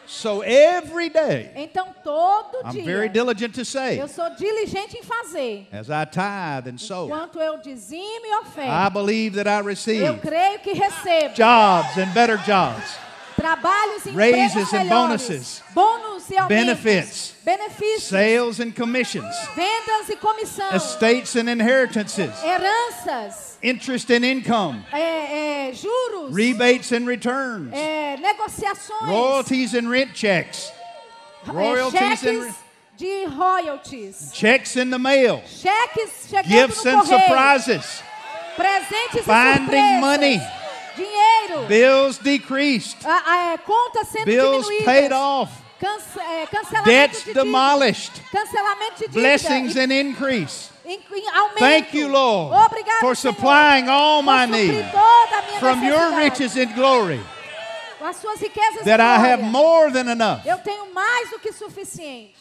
[0.07, 5.03] So every day, Então todo I'm dia very diligent to say, eu sou diligente em
[5.03, 5.67] fazer.
[5.73, 8.91] as I tithe and sow, Quanto eu dizimo e I oferto.
[8.93, 12.97] believe that I Eu receive creio que recebo jobs and better jobs,
[13.37, 15.63] trabalhos e Raises and bonuses.
[15.75, 16.49] bônus e aumentos,
[16.81, 17.35] Benefits.
[17.45, 25.69] benefícios, sales and commissions, vendas e comissão, estates and inheritances, heranças, interest and income, é,
[25.69, 30.73] é, juros, rebates and returns, é, negociações, royalties and rent checks,
[31.47, 32.55] royalties and
[32.97, 38.03] de royalties, checks in the mail, cheques chegando gifts no and correio, surprises,
[38.57, 40.41] presentes finding e surpresas, money.
[40.97, 46.85] Dinheiro, bills decreased, a, a, é, contas sendo bills diminuídas, paid off, cance- é, cancelamento
[46.91, 50.71] debts de demolished, cancelamento de dívida, blessings and increase.
[51.35, 51.59] aumento.
[51.59, 56.17] Thank you, Lord, Obrigado, for Senhor, supplying all my needs toda a minha from your
[56.17, 57.21] riches and glory,
[57.99, 60.45] Com as suas riquezas that I have more than enough.
[60.47, 62.35] Eu tenho mais do que suficiente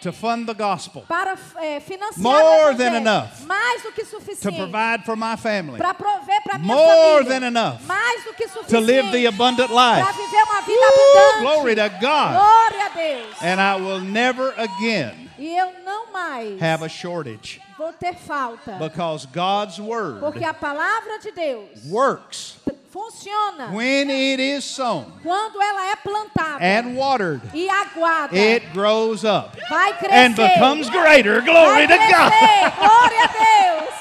[0.00, 5.16] to fund the gospel, para financiar More than enough mais do que to provide for
[5.16, 7.28] my family, para prover para minha More família.
[7.40, 10.16] than enough mais do que suficiente to live the abundant para life.
[10.16, 10.88] viver uma vida Woo!
[10.88, 11.40] abundante.
[11.40, 12.34] Glory to God.
[12.40, 13.42] Glória a Deus.
[13.42, 18.72] And I will never again E eu não mais have a shortage vou ter falta,
[18.72, 22.56] because God's word porque a palavra de Deus works
[22.90, 27.40] funciona when it is sown quando ela é plantada and watered.
[27.54, 28.34] e aguada.
[28.36, 30.14] It grows up vai crescer.
[30.14, 31.40] and becomes greater.
[31.42, 31.96] Glory to.
[31.96, 32.32] God.
[32.78, 33.94] Glória a Deus.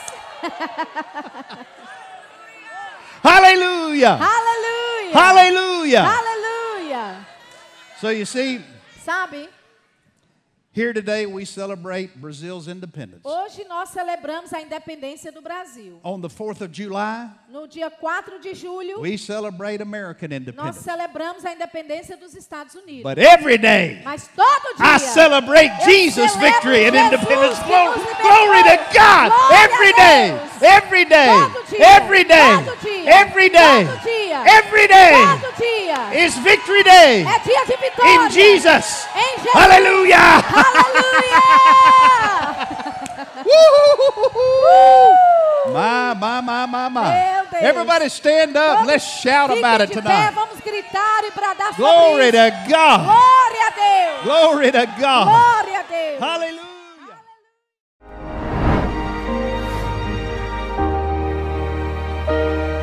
[3.24, 4.18] Hallelujah.
[4.20, 5.14] Aleluia.
[5.14, 6.04] Hallelujah.
[6.04, 7.26] Aleluia.
[8.00, 8.62] So you see,
[9.04, 9.50] Sabe,
[10.78, 13.22] here today we celebrate Brazil's independence.
[13.26, 16.00] hoje nós celebramos a independência do Brasil.
[16.04, 20.56] On the 4th of July, No dia 4 de julho, we celebrate American independence.
[20.56, 23.02] nós celebramos a independência dos Estados Unidos.
[23.02, 27.58] But every day, Mas todo dia I celebrate Jesus' victory and independence.
[27.66, 29.32] Glory, glory to God.
[29.52, 31.30] Every day, every day,
[31.80, 32.54] every day,
[33.08, 33.88] every day,
[34.46, 35.14] every day
[36.14, 38.26] is victory day É dia de vitória.
[38.26, 39.08] in Jesus.
[39.16, 39.54] Em Jesus.
[39.54, 40.67] Hallelujah.
[45.74, 47.04] My, my, my, my, my.
[47.60, 48.78] Everybody stand up.
[48.78, 50.32] Vamos- Let's shout about it pé, tonight.
[50.32, 50.32] e
[51.78, 53.00] Glory to God.
[53.06, 54.24] Glória a Deus.
[54.24, 55.28] Glory to God.
[55.28, 56.20] Glória a Deus.
[56.22, 56.77] Hallelujah.